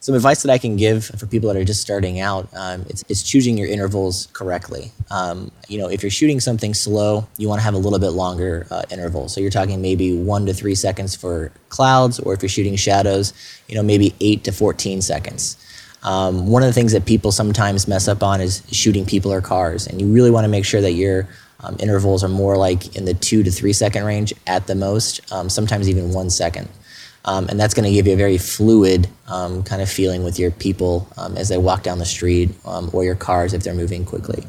Some 0.01 0.15
advice 0.15 0.43
that 0.45 0.51
I 0.51 0.57
can 0.57 0.77
give 0.77 1.05
for 1.05 1.27
people 1.27 1.53
that 1.53 1.59
are 1.59 1.65
just 1.65 1.83
starting 1.83 2.21
out 2.21 2.49
um, 2.55 2.87
it's, 2.89 3.05
it's, 3.11 3.23
choosing 3.23 3.59
your 3.59 3.69
intervals 3.69 4.29
correctly. 4.33 4.93
Um, 5.11 5.51
you 5.69 5.77
know, 5.77 5.91
if 5.91 6.03
you're 6.03 6.09
shooting 6.09 6.41
something 6.41 6.73
slow, 6.73 7.29
you 7.37 7.51
want 7.51 7.59
to 7.59 7.65
have 7.65 7.75
a 7.75 7.79
little 7.79 7.99
bit 7.99 8.13
longer 8.13 8.67
uh, 8.71 8.85
interval. 8.91 9.29
So 9.29 9.43
you're 9.43 9.51
talking 9.51 9.83
maybe 9.83 10.17
one 10.17 10.47
to 10.47 10.55
three 10.55 10.75
seconds 10.75 11.15
for 11.15 11.53
clouds, 11.69 12.19
or 12.19 12.33
if 12.33 12.41
you're 12.41 12.49
shooting 12.49 12.77
shadows, 12.77 13.35
you 13.69 13.75
know, 13.75 13.83
maybe 13.83 14.15
eight 14.21 14.43
to 14.45 14.53
14 14.53 15.03
seconds. 15.03 15.59
Um, 16.05 16.47
one 16.47 16.63
of 16.63 16.67
the 16.67 16.73
things 16.73 16.93
that 16.93 17.07
people 17.07 17.33
sometimes 17.33 17.89
mess 17.89 18.09
up 18.09 18.23
on 18.23 18.41
is 18.41 18.63
shooting 18.71 19.07
people 19.07 19.33
or 19.33 19.41
cars, 19.41 19.87
and 19.87 20.01
you 20.01 20.13
really 20.13 20.31
want 20.31 20.45
to 20.45 20.49
make 20.49 20.65
sure 20.65 20.81
that 20.81 20.93
your 20.93 21.29
um, 21.61 21.77
intervals 21.81 22.23
are 22.23 22.29
more 22.29 22.57
like 22.57 22.95
in 22.95 23.07
the 23.07 23.15
two 23.15 23.43
to 23.43 23.51
three 23.51 23.73
second 23.73 24.05
range 24.05 24.35
at 24.47 24.67
the 24.67 24.75
most, 24.75 25.21
um, 25.33 25.49
sometimes 25.49 25.89
even 25.89 26.13
one 26.13 26.29
second. 26.31 26.69
Um, 27.25 27.49
and 27.49 27.59
that's 27.59 27.73
going 27.73 27.87
to 27.87 27.91
give 27.91 28.07
you 28.07 28.13
a 28.13 28.17
very 28.17 28.37
fluid 28.37 29.09
um, 29.29 29.63
kind 29.63 29.81
of 29.81 29.89
feeling 29.89 30.25
with 30.25 30.39
your 30.39 30.51
people 30.51 31.09
um, 31.17 31.39
as 31.39 31.49
they 31.49 31.57
walk 31.57 31.83
down 31.83 31.99
the 31.99 32.05
street 32.05 32.51
or 32.65 33.03
your 33.03 33.15
cars 33.15 33.55
if 33.55 33.63
they're 33.63 33.75
moving 33.75 34.05
quickly. 34.05 34.45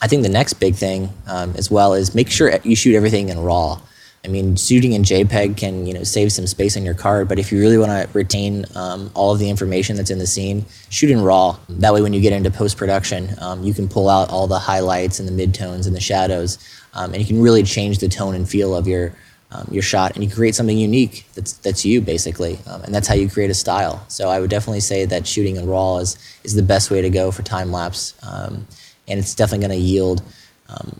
I 0.00 0.08
think 0.08 0.22
the 0.22 0.30
next 0.30 0.54
big 0.54 0.76
thing 0.76 1.10
as 1.26 1.70
well 1.70 1.92
is 1.92 2.14
make 2.14 2.30
sure 2.30 2.58
you 2.64 2.74
shoot 2.74 2.94
everything 2.94 3.28
in 3.28 3.38
RAW. 3.40 3.82
I 4.26 4.28
mean, 4.28 4.56
shooting 4.56 4.92
in 4.92 5.02
JPEG 5.02 5.56
can 5.56 5.86
you 5.86 5.94
know 5.94 6.02
save 6.02 6.32
some 6.32 6.48
space 6.48 6.76
on 6.76 6.84
your 6.84 6.94
card, 6.94 7.28
but 7.28 7.38
if 7.38 7.52
you 7.52 7.60
really 7.60 7.78
want 7.78 7.92
to 7.92 8.08
retain 8.12 8.64
um, 8.74 9.08
all 9.14 9.32
of 9.32 9.38
the 9.38 9.48
information 9.48 9.94
that's 9.94 10.10
in 10.10 10.18
the 10.18 10.26
scene, 10.26 10.64
shoot 10.90 11.10
in 11.10 11.22
RAW. 11.22 11.56
That 11.68 11.94
way, 11.94 12.02
when 12.02 12.12
you 12.12 12.20
get 12.20 12.32
into 12.32 12.50
post 12.50 12.76
production, 12.76 13.36
um, 13.40 13.62
you 13.62 13.72
can 13.72 13.88
pull 13.88 14.08
out 14.08 14.28
all 14.28 14.48
the 14.48 14.58
highlights 14.58 15.20
and 15.20 15.28
the 15.28 15.46
midtones 15.46 15.86
and 15.86 15.94
the 15.94 16.00
shadows, 16.00 16.58
um, 16.92 17.12
and 17.12 17.22
you 17.22 17.26
can 17.26 17.40
really 17.40 17.62
change 17.62 17.98
the 17.98 18.08
tone 18.08 18.34
and 18.34 18.48
feel 18.48 18.74
of 18.74 18.88
your 18.88 19.14
um, 19.52 19.68
your 19.70 19.82
shot, 19.82 20.16
and 20.16 20.24
you 20.24 20.30
create 20.30 20.56
something 20.56 20.76
unique 20.76 21.24
that's 21.34 21.52
that's 21.52 21.84
you 21.84 22.00
basically, 22.00 22.58
um, 22.66 22.82
and 22.82 22.92
that's 22.92 23.06
how 23.06 23.14
you 23.14 23.30
create 23.30 23.50
a 23.50 23.54
style. 23.54 24.04
So 24.08 24.28
I 24.28 24.40
would 24.40 24.50
definitely 24.50 24.80
say 24.80 25.04
that 25.04 25.24
shooting 25.28 25.54
in 25.54 25.68
RAW 25.68 25.98
is 25.98 26.18
is 26.42 26.56
the 26.56 26.62
best 26.64 26.90
way 26.90 27.00
to 27.00 27.10
go 27.10 27.30
for 27.30 27.42
time 27.42 27.70
lapse, 27.70 28.14
um, 28.24 28.66
and 29.06 29.20
it's 29.20 29.36
definitely 29.36 29.68
going 29.68 29.80
to 29.80 29.86
yield 29.86 30.20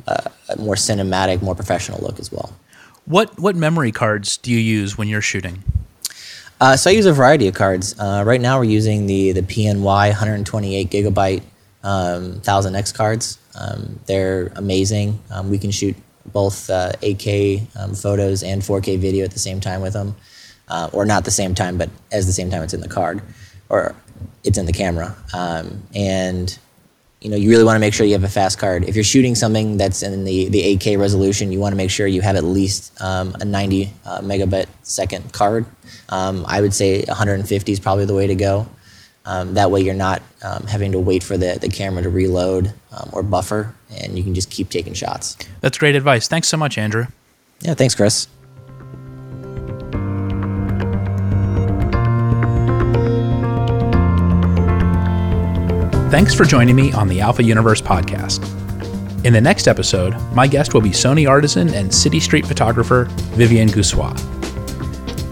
a, 0.07 0.31
a 0.49 0.57
more 0.59 0.75
cinematic, 0.77 1.43
more 1.43 1.57
professional 1.57 2.01
look 2.01 2.21
as 2.21 2.31
well. 2.31 2.55
What 3.07 3.39
what 3.39 3.55
memory 3.55 3.93
cards 3.93 4.37
do 4.37 4.53
you 4.53 4.59
use 4.59 4.99
when 4.99 5.07
you're 5.07 5.21
shooting? 5.21 5.63
Uh, 6.61 6.77
so 6.77 6.91
I 6.91 6.93
use 6.93 7.07
a 7.07 7.13
variety 7.13 7.47
of 7.47 7.55
cards. 7.55 7.95
Uh, 7.99 8.25
right 8.27 8.41
now 8.41 8.59
we're 8.59 8.65
using 8.65 9.07
the 9.07 9.31
the 9.31 9.43
PNY 9.43 10.09
128 10.09 10.91
gigabyte 10.91 11.43
um, 11.85 12.41
1000X 12.41 12.93
cards. 12.93 13.39
Um, 13.55 14.01
they're 14.07 14.53
amazing. 14.57 15.21
Um, 15.31 15.51
we 15.51 15.59
can 15.59 15.71
shoot 15.71 15.95
both 16.33 16.69
uh, 16.69 16.93
8K 17.01 17.77
um, 17.77 17.95
photos 17.95 18.43
and 18.43 18.61
4K 18.61 18.99
video 18.99 19.25
at 19.25 19.31
the 19.31 19.39
same 19.39 19.61
time 19.61 19.83
with 19.83 19.93
them, 19.93 20.17
uh, 20.67 20.91
or 20.93 21.05
not 21.05 21.25
the 21.25 21.31
same 21.31 21.55
time, 21.55 21.79
but 21.79 21.89
as 22.11 22.27
the 22.27 22.33
same 22.33 22.51
time 22.51 22.65
it's 22.65 22.75
in 22.75 22.81
the 22.81 22.89
card, 22.89 23.23
or 23.69 23.95
it's 24.43 24.59
in 24.59 24.67
the 24.67 24.73
camera. 24.73 25.15
Um, 25.33 25.85
and 25.95 26.59
you 27.27 27.33
know, 27.33 27.37
you 27.37 27.51
really 27.51 27.65
want 27.65 27.75
to 27.75 27.81
make 27.81 27.93
sure 27.93 28.07
you 28.07 28.13
have 28.13 28.23
a 28.23 28.29
fast 28.29 28.57
card. 28.57 28.85
If 28.85 28.95
you're 28.95 29.03
shooting 29.03 29.35
something 29.35 29.77
that's 29.77 30.05
in 30.05 30.23
the, 30.23 30.49
the 30.49 30.63
8K 30.77 30.97
resolution, 30.97 31.51
you 31.51 31.59
want 31.59 31.73
to 31.73 31.77
make 31.77 31.91
sure 31.91 32.07
you 32.07 32.21
have 32.21 32.37
at 32.37 32.45
least 32.45 32.93
um, 33.03 33.35
a 33.41 33.45
90 33.45 33.93
uh, 34.05 34.21
megabit 34.21 34.67
second 34.85 35.33
card. 35.33 35.67
Um, 36.09 36.45
I 36.47 36.61
would 36.61 36.73
say 36.73 37.03
150 37.03 37.73
is 37.73 37.81
probably 37.81 38.05
the 38.05 38.15
way 38.15 38.29
to 38.29 38.37
go. 38.37 38.69
Um, 39.25 39.55
that 39.55 39.73
way, 39.73 39.81
you're 39.81 39.93
not 39.93 40.23
um, 40.45 40.69
having 40.69 40.93
to 40.93 41.01
wait 41.01 41.25
for 41.25 41.37
the, 41.37 41.59
the 41.61 41.69
camera 41.69 42.01
to 42.05 42.11
reload 42.11 42.73
um, 42.93 43.11
or 43.13 43.25
buffer, 43.25 43.75
and 43.91 44.17
you 44.17 44.23
can 44.23 44.33
just 44.33 44.49
keep 44.49 44.71
taking 44.71 44.95
shots. 44.95 45.37
That's 45.63 45.79
great 45.79 45.97
advice. 45.97 46.29
Thanks 46.29 46.47
so 46.47 46.57
much, 46.57 46.79
Andrew. 46.79 47.07
Yeah, 47.59 47.75
thanks, 47.75 47.97
Chris. 47.97 48.29
Thanks 56.17 56.33
for 56.33 56.47
joining 56.47 56.75
me 56.75 56.95
on 56.95 57.09
the 57.09 57.21
Alpha 57.21 57.43
Universe 57.43 57.83
podcast. 57.83 58.43
In 59.27 59.35
the 59.35 59.41
next 59.41 59.69
episode, 59.69 60.17
my 60.33 60.47
guest 60.47 60.73
will 60.73 60.81
be 60.81 60.89
Sony 60.89 61.29
artisan 61.29 61.75
and 61.75 61.95
City 61.95 62.21
Street 62.21 62.47
photographer 62.47 63.05
Vivienne 63.35 63.69
Gucwa. 63.69 64.17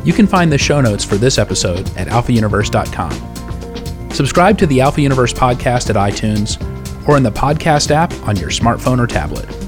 You 0.05 0.13
can 0.13 0.27
find 0.27 0.53
the 0.53 0.59
show 0.59 0.83
notes 0.83 1.03
for 1.03 1.17
this 1.17 1.39
episode 1.39 1.89
at 1.97 2.09
alphauniverse.com. 2.09 4.11
Subscribe 4.11 4.59
to 4.59 4.67
the 4.67 4.83
Alpha 4.83 5.01
Universe 5.01 5.33
podcast 5.33 5.89
at 5.89 5.97
iTunes 5.97 6.61
or 7.09 7.17
in 7.17 7.23
the 7.23 7.33
podcast 7.33 7.91
app 7.91 8.13
on 8.29 8.37
your 8.37 8.51
smartphone 8.51 8.99
or 8.99 9.07
tablet. 9.07 9.64